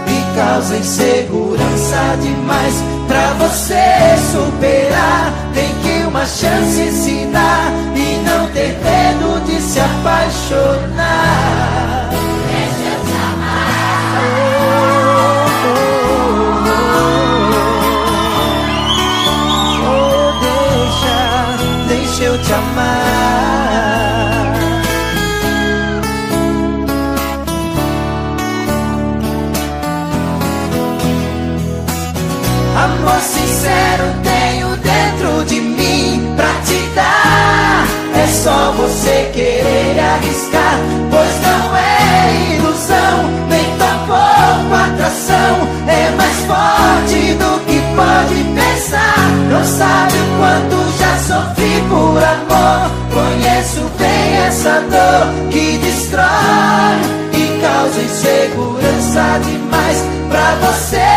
[0.07, 2.75] e causa insegurança demais.
[3.07, 11.29] Pra você superar, tem que uma chance ensinar e não ter medo de se apaixonar.
[33.09, 37.87] amor sincero tenho dentro de mim pra te dar.
[38.15, 40.79] É só você querer arriscar,
[41.11, 45.69] pois não é ilusão, nem tampouco atração.
[45.87, 49.19] É mais forte do que pode pensar.
[49.51, 52.91] Não sabe o quanto já sofri por amor.
[53.13, 56.27] Conheço bem essa dor que destrói
[57.33, 61.08] e causa insegurança demais pra você.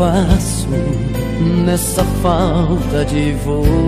[0.00, 0.66] passo
[1.66, 3.79] nessa falta de voo.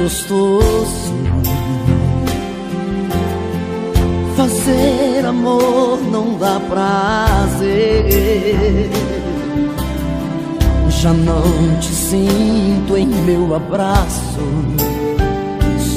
[0.00, 1.12] gostoso.
[4.36, 7.70] Fazer amor não dá prazer.
[10.88, 14.40] Já não te sinto em meu abraço.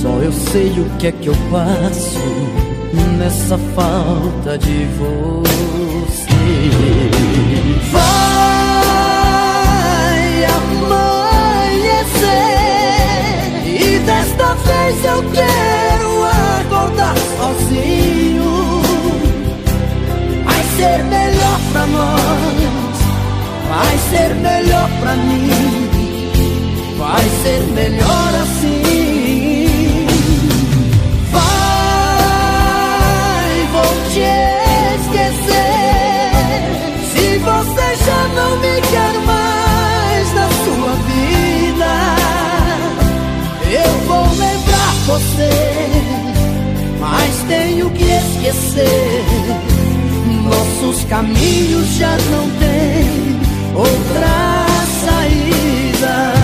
[0.01, 2.19] Só eu sei o que é que eu passo
[3.17, 6.33] nessa falta de você.
[7.91, 8.52] Vai!
[14.05, 16.23] desta vez eu quero
[16.59, 18.81] acordar sozinho.
[20.45, 22.97] Vai ser melhor pra nós,
[23.69, 25.89] vai ser melhor pra mim,
[26.97, 28.62] vai ser melhor assim.
[45.33, 45.49] você,
[46.99, 49.23] mas tenho que esquecer.
[50.43, 53.39] Nossos caminhos já não têm
[53.75, 54.65] outra
[55.03, 56.42] saída.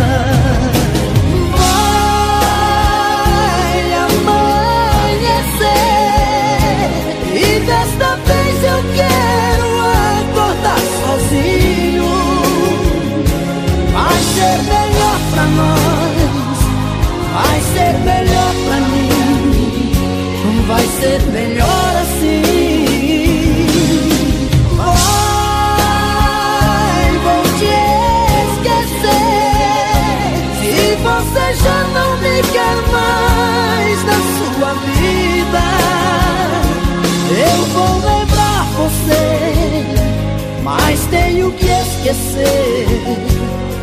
[41.99, 42.87] esquecer.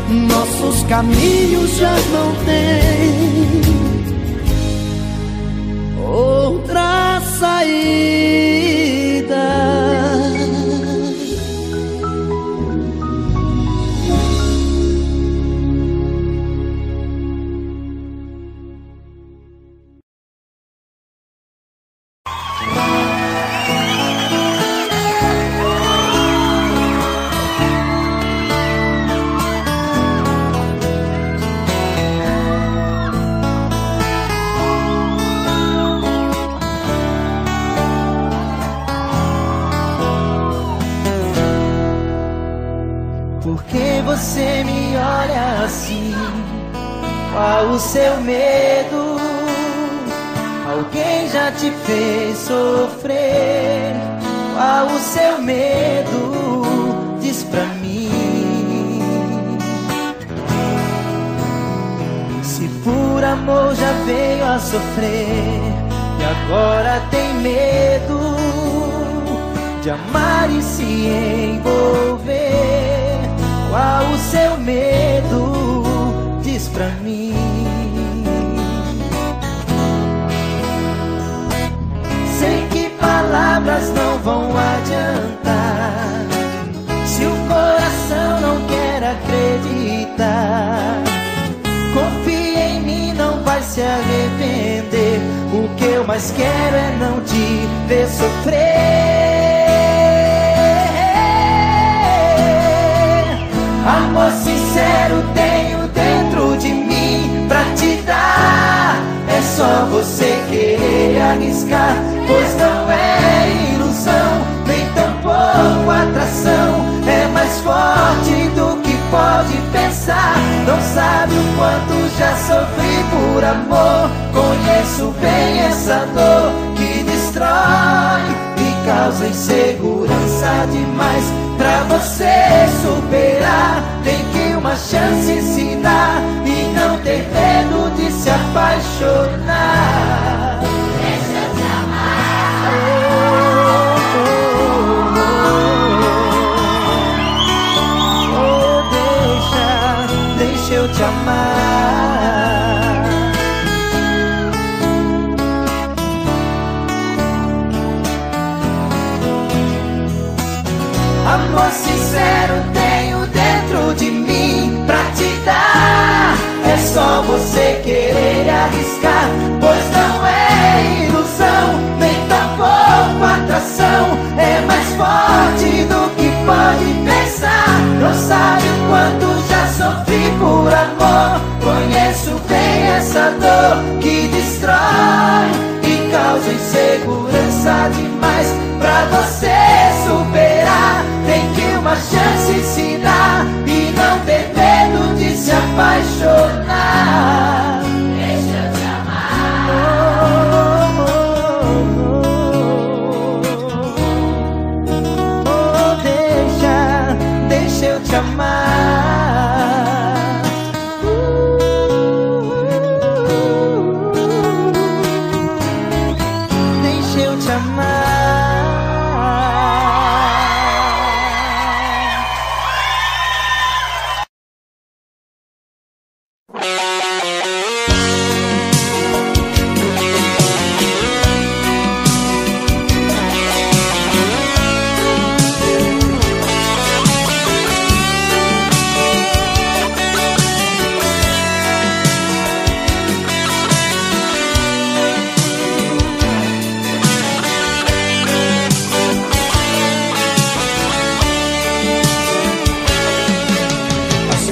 [0.09, 3.61] Nossos caminhos já não tem
[6.03, 7.77] outra saída.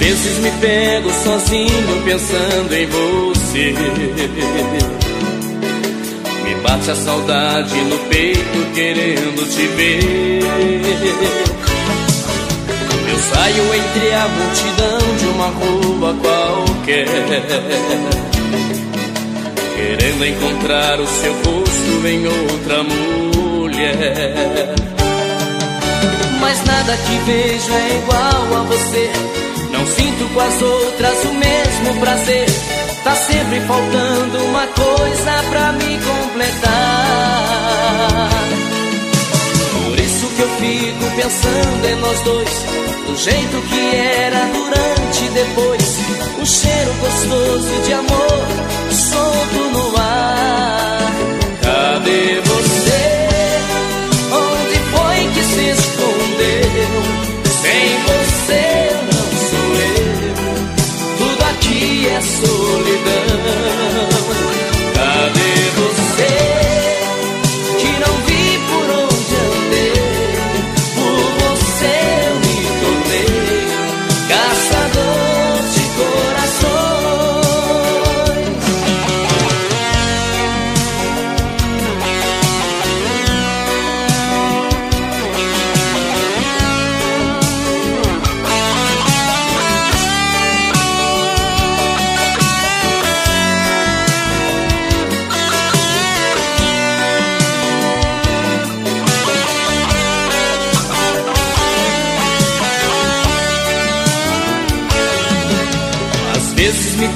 [0.05, 3.75] vezes me pego sozinho pensando em você.
[6.45, 10.43] Me bate a saudade no peito querendo te ver.
[13.09, 17.07] Eu saio entre a multidão de uma rua qualquer.
[19.75, 24.75] Querendo encontrar o seu rosto em outra mulher.
[26.41, 29.44] Mas nada que vejo é igual a você
[29.85, 32.47] não sinto com as outras o mesmo prazer.
[33.05, 36.71] Tá sempre faltando uma coisa pra me completar.
[39.75, 42.65] Por isso que eu fico pensando em nós dois,
[43.07, 45.99] do jeito que era durante e depois.
[46.41, 48.47] Um cheiro gostoso de amor
[48.91, 51.13] solto no ar.
[51.63, 53.29] Cadê você?
[54.33, 57.03] Onde foi que se escondeu?
[57.61, 58.84] Sem você
[61.65, 63.45] noite é solidão.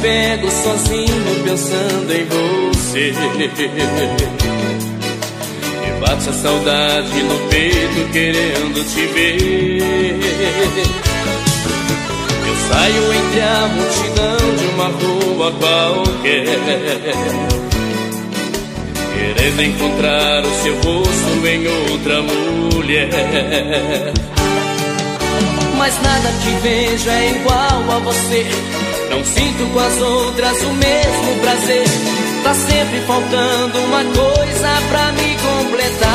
[0.00, 3.12] Pego sozinho pensando em você.
[5.86, 10.20] E bate a saudade no peito querendo te ver.
[12.46, 16.58] Eu saio entre a multidão de uma rua qualquer.
[19.14, 23.08] Querendo encontrar o seu rosto em outra mulher
[25.78, 28.44] mas nada que vejo é igual a você.
[29.10, 31.86] Não sinto com as outras o mesmo prazer.
[32.44, 36.08] Tá sempre faltando uma coisa pra me completar.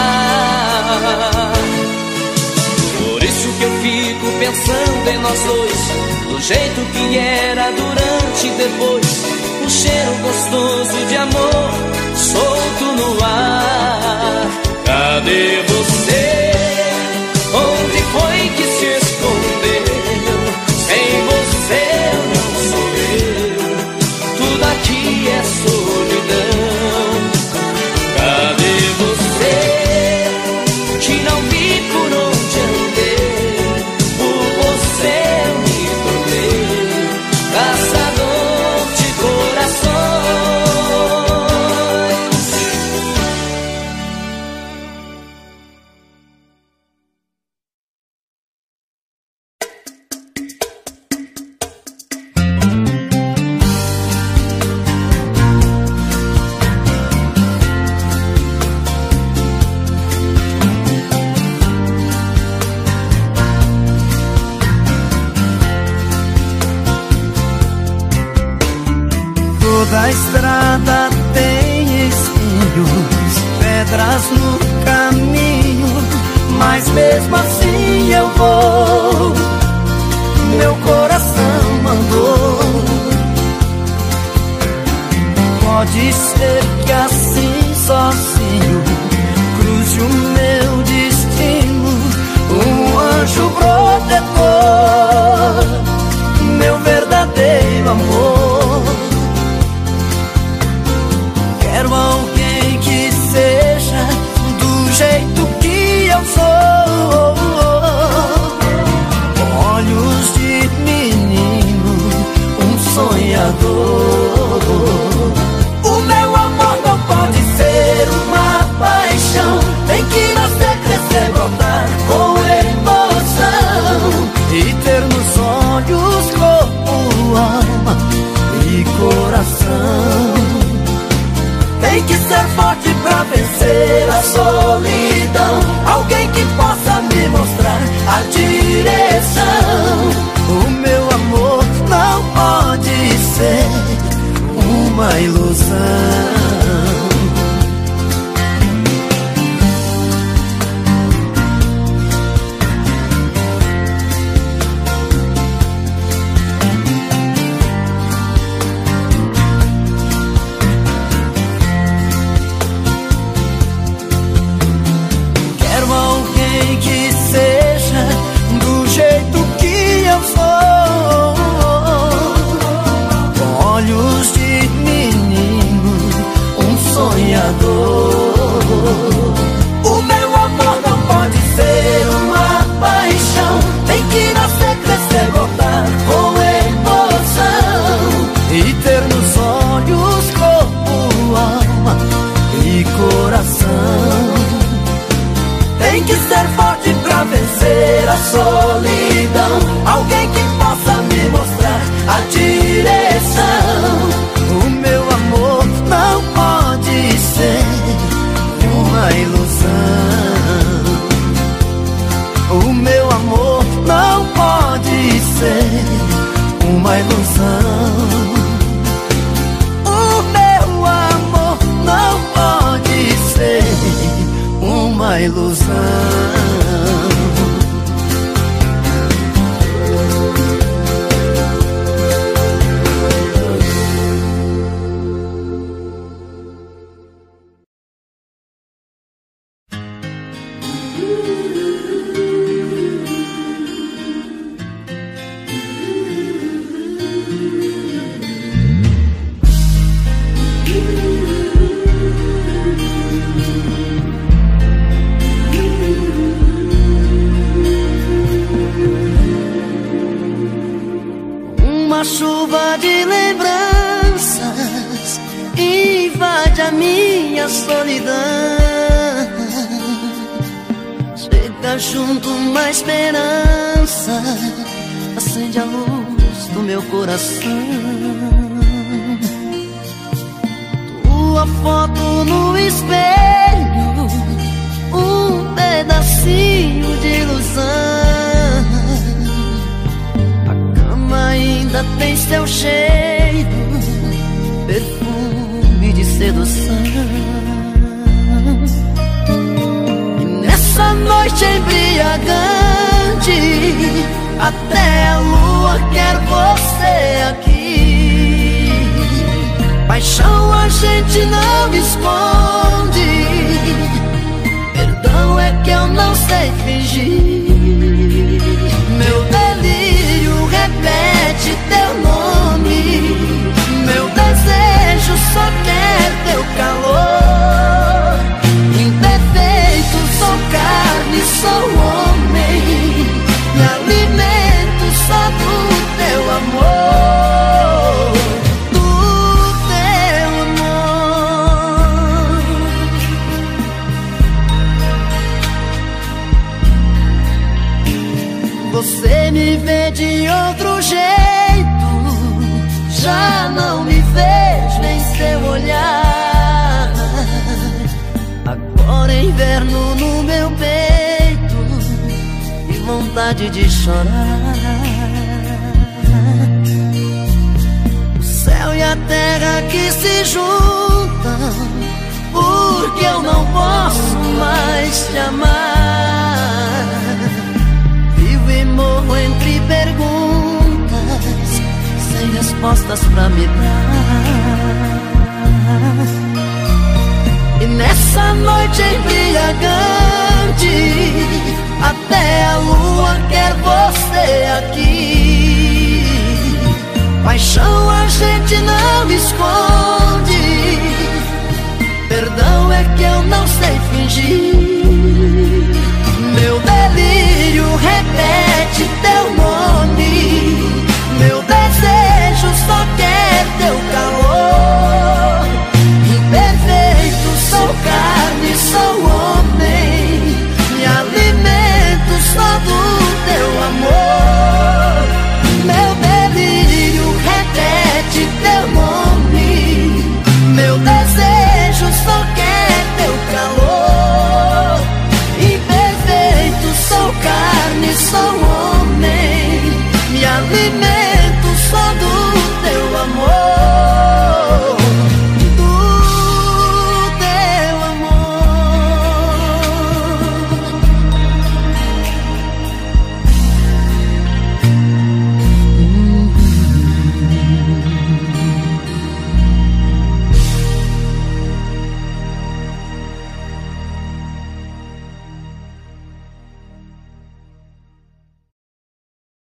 [3.03, 5.91] Por isso que eu fico pensando em nós dois,
[6.30, 9.23] do jeito que era durante e depois.
[9.65, 11.73] O cheiro gostoso de amor
[12.15, 14.47] solto no ar.
[14.85, 16.51] Cadê você?
[17.55, 19.02] Onde foi que se